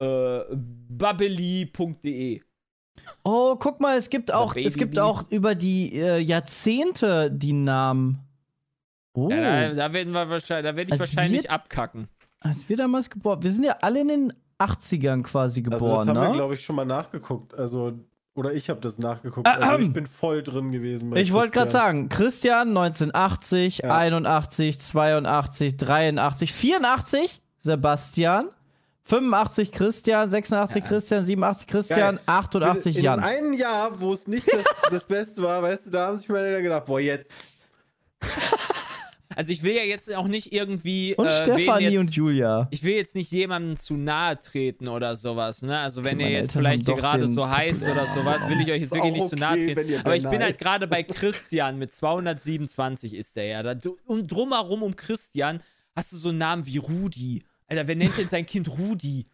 [0.00, 2.40] Äh, babbeli.de.
[3.24, 8.20] Oh, guck mal, es gibt auch, es gibt auch über die äh, Jahrzehnte die Namen.
[9.14, 12.08] Oh, Ja, da, da werden wir wahrscheinlich, da werde ich Als wahrscheinlich wir- abkacken.
[12.40, 14.32] als wir damals geboren Wir sind ja alle in den
[14.64, 16.34] 80ern quasi Also das geboren, haben wir, ne?
[16.34, 17.54] glaube ich, schon mal nachgeguckt.
[17.58, 17.92] Also,
[18.34, 19.46] oder ich habe das nachgeguckt.
[19.46, 19.80] Also Ahem.
[19.82, 21.14] ich bin voll drin gewesen.
[21.16, 23.94] Ich wollte gerade sagen, Christian 1980, Ja.
[23.96, 28.48] 81, 82, 83, 84 Sebastian,
[29.02, 33.20] 85 Christian, 86 Christian, 87 Christian, 88 in, in Jan.
[33.20, 36.46] einem Jahr, wo es nicht das, das Beste war, weißt du, da haben sich meine
[36.46, 37.32] Eltern gedacht, boah, jetzt.
[39.36, 41.14] Also ich will ja jetzt auch nicht irgendwie.
[41.16, 42.68] Und äh, Stefanie jetzt, und Julia.
[42.70, 45.78] Ich will jetzt nicht jemandem zu nahe treten oder sowas, ne?
[45.78, 48.70] Also wenn Okay, ihr jetzt Eltern vielleicht hier gerade so heißt oder sowas, will ich
[48.70, 50.00] euch jetzt wirklich nicht zu nahe okay, treten.
[50.00, 53.74] Aber ich bin halt gerade bei Christian mit 227 ist der ja.
[54.06, 55.60] Und drumherum um Christian
[55.94, 57.42] hast du so einen Namen wie Rudi.
[57.66, 59.26] Alter, wer nennt denn sein Kind Rudi?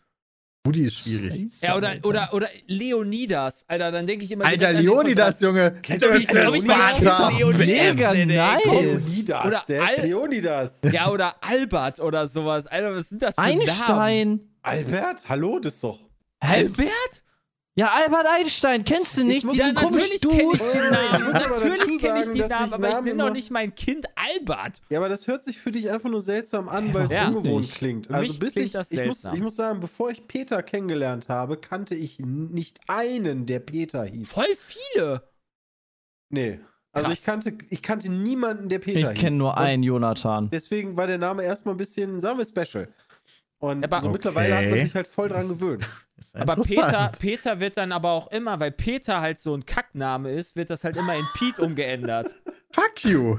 [0.67, 1.49] Rudi ist schwierig.
[1.63, 3.65] Ja, oder, oder, oder Leonidas.
[3.67, 5.75] Alter, dann denke ich immer Alter, Leonidas, Junge.
[5.81, 7.29] Kennst du ich glaub, ich Sparta.
[7.31, 7.67] Leonidas.
[7.67, 8.65] Mega Nee, nice.
[8.67, 10.79] Leonidas, Oder der ist Al- Leonidas.
[10.93, 12.67] Ja, oder Albert oder sowas.
[12.67, 13.61] Alter, was sind das für Namen?
[13.63, 14.41] Einstein.
[14.61, 15.23] Albert?
[15.31, 15.99] Hallo, das ist doch.
[16.41, 17.23] Albert?
[17.81, 19.43] Ja, Albert Einstein, kennst du nicht?
[19.45, 20.73] muss- Diesen Ja, komischen natürlich kenne ich Dude.
[20.73, 21.27] den Namen.
[21.29, 24.83] Ich Natürlich kenne ich den Namen, ich aber ich nenne doch nicht mein Kind Albert.
[24.91, 27.29] Ja, aber das hört sich für dich einfach nur seltsam an, weil es Ja.
[27.29, 27.75] ungewohnt Nicht.
[27.77, 28.11] klingt.
[28.11, 31.31] Also mich bis klingt ich, das ich muss, ich muss sagen, bevor ich Peter kennengelernt
[31.31, 34.29] habe, kannte ich nicht einen, der Peter hieß.
[34.31, 35.23] Voll viele.
[36.29, 36.61] Nee.
[36.93, 37.19] Also Krass.
[37.21, 39.09] ich kannte, ich kannte niemanden, der Peter hieß.
[39.11, 40.51] Ich kenne nur einen Jonathan.
[40.51, 42.89] Deswegen war der Name erstmal ein bisschen, sagen wir, special.
[43.61, 44.85] Und Aber- so mittlerweile hat man Okay.
[44.85, 45.89] sich halt voll dran gewöhnt.
[46.35, 47.13] Aber Peter.
[47.19, 50.85] Peter wird dann aber auch immer, weil Peter halt so ein Kackname ist, wird das
[50.85, 52.35] halt immer in Pete umgeändert.
[52.73, 53.39] Fuck you.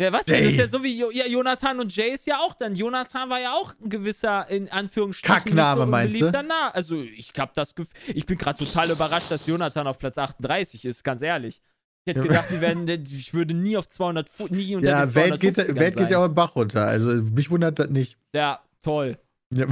[0.00, 0.42] Ja, was denn?
[0.42, 2.74] Das ist ja so wie jo ja, Jonathan und Jay ist ja auch dann.
[2.74, 6.32] Jonathan war ja auch ein gewisser, in Anführungsstrichen, Kackname, so meinst du?
[6.72, 10.84] Also, ich hab das Gefühl, ich bin gerade total überrascht, dass Jonathan auf Platz 38
[10.86, 11.60] ist, ganz ehrlich.
[12.06, 15.38] Ich hätte gedacht, wir werden, ich würde nie auf 200, fu- nie unter Ja, Welt
[15.38, 16.86] geht, 250ern Welt geht ja auch im Bach runter.
[16.86, 18.16] Also mich wundert das nicht.
[18.34, 19.18] Ja, toll.
[19.52, 19.66] Ja.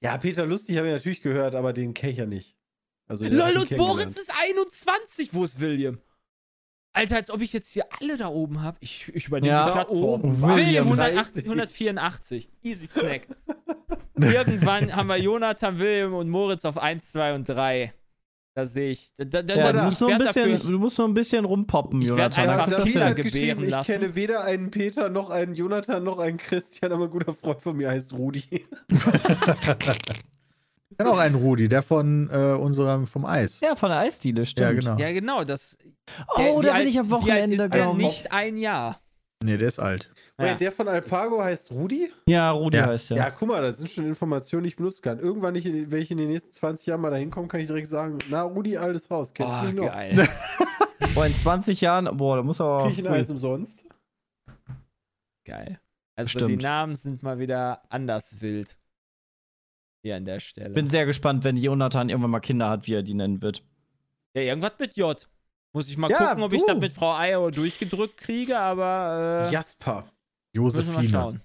[0.00, 2.58] Ja, Peter Lustig habe ich natürlich gehört, aber den kenne ich ja nicht.
[3.06, 4.16] Also, Lol, und kennengelernt.
[4.16, 5.32] ist 21.
[5.32, 5.98] Wo ist William?
[6.92, 8.76] Alter, als ob ich jetzt hier alle da oben habe.
[8.80, 10.22] Ich, ich übernehme Ja, die Plattform.
[10.42, 12.50] William, William 180, 184.
[12.62, 13.28] Easy Snack.
[14.16, 17.92] Irgendwann haben wir Jonathan, William und Moritz auf 1, 2 und 3.
[18.56, 19.10] Da sehe ich.
[19.16, 21.08] Da, da, da, Ja, da, du, ich musst nur ein bisschen, dafür, du musst nur
[21.08, 22.48] ein bisschen rumpoppen, Ich Jonathan.
[22.50, 22.92] einfach das hin.
[22.92, 23.92] gebären geschrieben, ich lassen.
[23.92, 27.76] kenne weder einen Peter noch einen Jonathan noch einen Christian, aber ein guter Freund von
[27.76, 28.44] mir heißt Rudi.
[30.90, 33.58] Ich kenne auch einen Rudi, der von äh, unserem, vom Eis.
[33.60, 34.66] Ja, von der Eisdiele, stimmt.
[34.68, 34.96] Ja, genau.
[34.98, 35.42] ja, genau.
[35.44, 35.76] Das,
[36.36, 38.06] Oh, der- da alt- bin ich am Wochenende, glaube ich.
[38.06, 39.00] nicht ein Jahr.
[39.44, 40.10] Nee, der ist alt.
[40.40, 40.54] Ja.
[40.54, 42.10] Der von Alpago heißt Rudi?
[42.26, 42.86] Ja, Rudi Ja.
[42.86, 43.16] heißt Ja.
[43.16, 43.30] der.
[43.32, 45.18] guck mal, das sind schon Informationen, die ich benutzen kann.
[45.18, 47.88] Irgendwann, nicht, wenn ich in den nächsten 20 Jahren mal da hinkomme, kann ich direkt
[47.88, 49.86] sagen, na, Rudi, altes Haus, kennst du Oh, mich noch?
[49.92, 50.28] geil.
[51.14, 52.84] Boah, in 20 Jahren, boah, da muss aber.
[52.84, 53.84] Krieg ich ein Eis umsonst?
[55.44, 55.78] geil.
[56.16, 56.50] Also Stimmt.
[56.50, 58.76] die Namen sind mal wieder anders wild.
[60.02, 60.70] Hier an der Stelle.
[60.70, 63.62] Bin sehr gespannt, wenn Jonathan irgendwann mal Kinder hat, wie er die nennen wird.
[64.36, 65.28] Ja, irgendwas mit J.
[65.74, 66.66] Muss ich mal Ja, gucken, ob ich uh.
[66.68, 70.08] das mit Frau Eier durchgedrückt kriege, aber äh, Jasper.
[70.52, 71.08] Josephine.
[71.08, 71.40] schauen.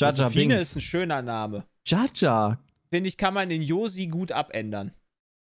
[0.00, 0.62] Jaja Josephine Binks.
[0.62, 1.64] ist ein schöner Name.
[1.86, 2.58] Jaja.
[2.90, 4.92] Finde ich, kann man den Josi gut abändern.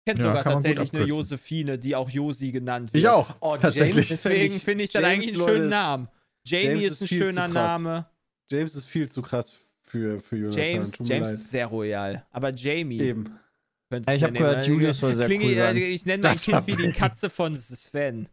[0.06, 1.04] Ich kenne Ja, sogar tatsächlich eine.
[1.04, 3.02] Josephine, die auch Josi genannt wird.
[3.04, 3.34] Ich auch.
[3.40, 3.94] Oh, Tatsächlich.
[3.94, 6.08] James Deswegen finde ich das James, eigentlich einen Leute, schönen ist- Namen.
[6.44, 7.54] Jamie James ist ein viel zu schöner krass.
[7.54, 8.06] Name.
[8.50, 10.62] James ist viel zu krass für, für Jonathan.
[10.64, 12.24] James, James ist sehr royal.
[12.30, 13.00] Aber Jamie.
[13.00, 13.38] Eben.
[13.90, 14.46] Könntest ich du hab nehmen.
[14.46, 15.76] gehört, Julius soll sehr Klinge, cool sein.
[15.76, 16.92] Ich nenne mein Kind wie die.
[16.92, 18.28] Katze von Sven.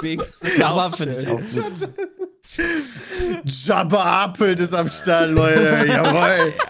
[0.00, 0.42] Binks.
[0.42, 1.94] ist Jabba finde ich auch gut.
[3.44, 5.86] Jabba Appelt ist am Start, Leute.
[5.88, 6.52] Jawohl.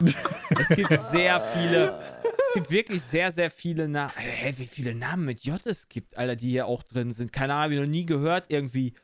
[0.00, 0.60] Ja, ja.
[0.60, 1.98] es gibt sehr viele.
[2.22, 4.12] Es gibt wirklich sehr, sehr viele Namen.
[4.16, 7.32] Hä, wie viele Namen mit J es gibt, Alter, die hier auch drin sind.
[7.32, 8.46] Keine Ahnung, hab ich noch nie gehört.
[8.48, 8.94] Irgendwie.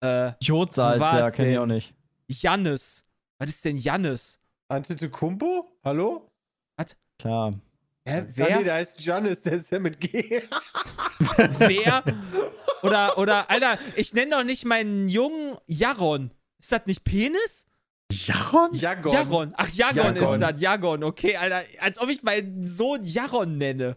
[0.00, 1.94] Äh, Jodsalz, ja, kenne ich auch nicht.
[2.28, 3.04] Jannis.
[3.38, 4.40] Was ist denn Jannis?
[4.68, 5.78] Antetokounmpo?
[5.84, 6.30] Hallo?
[7.18, 7.54] Klar.
[8.06, 8.58] Hä, wer?
[8.58, 10.10] nee, der heißt Giannis, der ist ja mit G.
[11.58, 12.02] Wer?
[12.82, 16.30] Oder, oder, Alter, ich nenne doch nicht meinen Jungen Jaron.
[16.58, 17.66] Ist das nicht Penis?
[18.12, 18.74] Jaron?
[18.74, 19.12] Jagon.
[19.12, 19.54] Jaron.
[19.56, 20.34] Ach, Jagon, Jagon.
[20.34, 20.60] ist das.
[20.60, 21.62] Jagon, okay, Alter.
[21.80, 23.96] Als ob ich meinen Sohn Jaron nenne.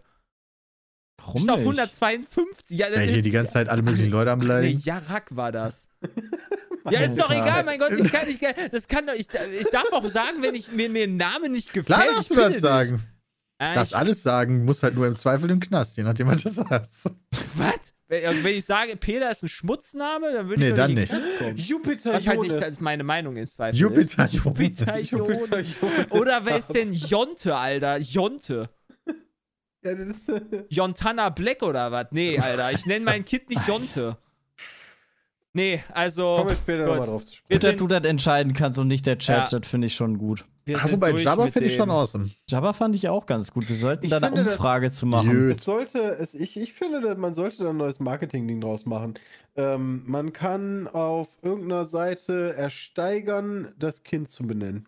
[1.18, 1.66] Warum Ist auf nicht?
[1.66, 2.78] 152.
[2.78, 4.80] Ja, Ja, hier die ganze Zeit alle möglichen Leute am Nee, Beleidigen.
[4.82, 5.90] Jarak war das.
[6.92, 7.92] ja, ist doch egal, mein Gott.
[7.92, 9.28] Ich kann, ich, kann- das kann doch, ich,
[9.60, 11.86] ich darf auch sagen, wenn ich, mir, mir ein Name nicht gefällt.
[11.88, 13.04] Klar ich darfst du das sagen.
[13.60, 16.44] Äh, Das ich, alles sagen, muss halt nur im Zweifel im Knast, je nachdem, was
[16.44, 17.06] du sagst.
[17.56, 17.94] was?
[18.10, 21.12] Wenn, wenn ich sage, Peter ist ein Schmutzname, dann würde Nee, ich dann nicht.
[21.12, 21.58] den kommen.
[21.58, 24.34] Jupiter Was halt nicht als meine Meinung im Zweifel Jupiter ist.
[24.34, 25.60] Jupiter Jupiter.
[25.60, 26.12] Jonas.
[26.12, 27.98] Oder wer ist denn Jonte, Alter?
[27.98, 28.70] Jonte.
[29.84, 29.92] Ja,
[30.70, 32.08] Jontana Black oder was?
[32.12, 32.72] Nee, Alter.
[32.72, 34.18] Ich nenne mein Kind nicht Jonte.
[35.54, 36.36] Nee, also.
[36.38, 37.62] kommen wir später nochmal drauf zu sprechen.
[37.62, 39.60] Dass du das entscheiden kannst und nicht der Chat, Ja.
[39.60, 40.46] das finde ich schon gut.
[40.68, 42.30] Wobei durch Jabba finde ich schon awesome.
[42.50, 43.68] Jabba fand ich auch ganz gut.
[43.70, 45.52] Wir sollten Ich da eine das- Umfrage zu machen.
[45.52, 49.14] Es sollte, es, ich, ich finde, man sollte da ein neues Marketing-Ding draus machen.
[49.56, 54.88] Ähm, man kann auf irgendeiner Seite ersteigern, das Kind zu benennen.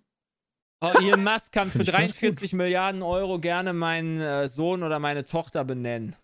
[0.82, 4.84] Oh, Elon Musk kann für Find ich ganz 43 Milliarden Euro gerne meinen äh, Sohn
[4.84, 6.16] oder meine Tochter benennen.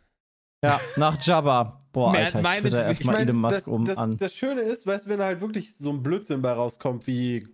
[0.65, 1.81] Ja, nach Jabba.
[1.91, 4.17] Boah, Alter, ich meine- da erstmal Elon Musk das, um das, an.
[4.17, 7.47] das Schöne ist, weißt du, wenn halt wirklich so ein Blödsinn bei rauskommt wie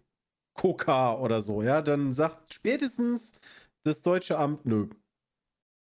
[0.53, 3.33] Coca oder so, ja, dann sagt spätestens
[3.83, 4.87] das deutsche Amt nö.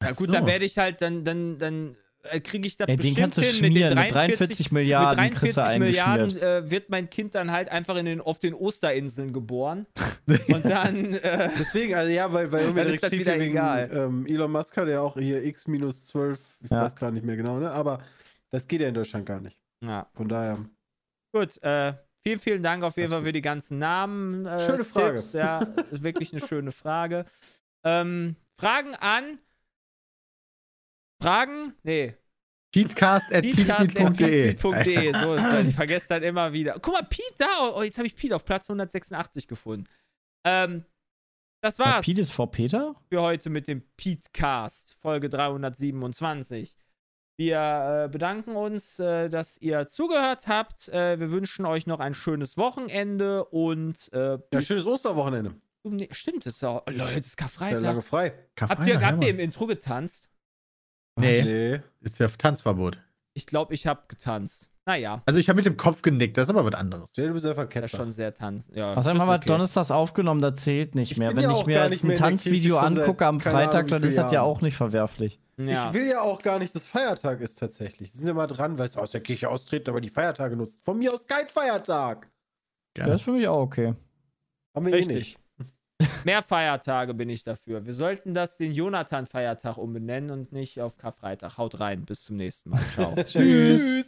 [0.03, 0.33] Ja gut, so.
[0.33, 1.97] dann werde ich halt, dann, dann, dann
[2.41, 3.95] kriege ich das den bestimmt kannst du hin mit den schmieren.
[3.97, 7.69] 43, Mit 43 Milliarden mit kriegst du 43 Milliarden äh, wird mein Kind dann halt
[7.69, 9.87] einfach in den, auf den Osterinseln geboren.
[10.49, 13.91] Und dann, äh, Deswegen, also ja, weil, weil irgendwie ist das wieder wegen, egal.
[13.93, 16.83] Ähm, Elon Musk hat ja auch hier X-12, ich Ja.
[16.83, 17.71] weiß gerade nicht mehr genau, ne?
[17.71, 18.01] Aber
[18.51, 19.59] das geht ja in Deutschland gar nicht.
[19.85, 20.07] ja.
[20.15, 20.59] Von daher.
[21.35, 24.45] Gut, äh, vielen, vielen Dank auf jeden Fall für die ganzen Namen.
[24.47, 25.15] Äh, Schöne Frage.
[25.17, 25.33] Tipps.
[25.33, 27.25] Ja, wirklich eine schöne Frage.
[27.85, 29.39] Ähm, Fragen an.
[31.23, 31.75] Fragen?
[31.83, 32.15] Nee.
[32.73, 33.43] Petecast at.
[33.43, 34.57] Peatcast.de.
[34.59, 35.69] So ist das.
[35.69, 36.79] Ich vergesse das immer wieder.
[36.81, 37.73] Guck mal, Pete da.
[37.75, 39.85] Oh, jetzt habe ich Pete auf Platz 186 gefunden.
[40.45, 40.85] Ähm,
[41.63, 42.97] das War war's Pete ist vor Peter?
[43.09, 46.75] für heute mit dem Petecast, Folge 327.
[47.39, 50.89] Wir äh, bedanken uns, äh, dass ihr zugehört habt.
[50.89, 55.55] Äh, wir wünschen euch noch ein schönes Wochenende und äh, Ja, schönes Osterwochenende.
[56.13, 56.83] Stimmt, das ist auch.
[56.87, 57.81] Oh, Leute, es ist Karfreitag.
[57.83, 58.33] lange frei.
[58.61, 60.29] habt ihr, habt ihr im Intro getanzt?
[61.17, 61.81] Nee, Nee.
[62.01, 63.01] ist ja Tanzverbot.
[63.35, 64.69] Ich glaube, ich habe getanzt.
[64.85, 67.09] Naja, Also ich habe mit dem Kopf genickt, das ist aber was anderes.
[67.15, 67.97] Jay, du bist einfach ein das ist Ketzer.
[67.99, 68.75] schon sehr tanzen.
[68.75, 69.47] Ja, Außerdem haben wir okay.
[69.47, 71.37] Donnerstags aufgenommen, das zählt nicht Ich mehr.
[71.37, 74.61] Wenn ja ich mir jetzt ein Tanzvideo angucke am Freitag, dann ist das ja auch
[74.61, 75.39] nicht verwerflich.
[75.57, 75.87] Ja.
[75.89, 78.11] Ich will ja auch gar nicht, dass Feiertag ist tatsächlich.
[78.11, 80.81] Sie sind ja mal dran, weißt du, aus der Kirche austreten, aber die Feiertage nutzen.
[80.83, 82.25] Von mir aus kein Feiertag.
[82.97, 83.13] Ja, Gerne.
[83.13, 83.95] das ist für mich auch okay.
[84.75, 85.15] Haben wir eh Richtig.
[85.17, 85.39] nicht.
[86.25, 87.87] Mehr Feiertage bin ich dafür.
[87.87, 91.59] Wir sollten das den Jonathan-Feiertag umbenennen und nicht auf Karfreitag.
[91.59, 92.03] Haut rein.
[92.05, 92.81] Bis zum nächsten Mal.
[92.95, 93.15] Ciao.
[93.25, 94.07] Tschüss.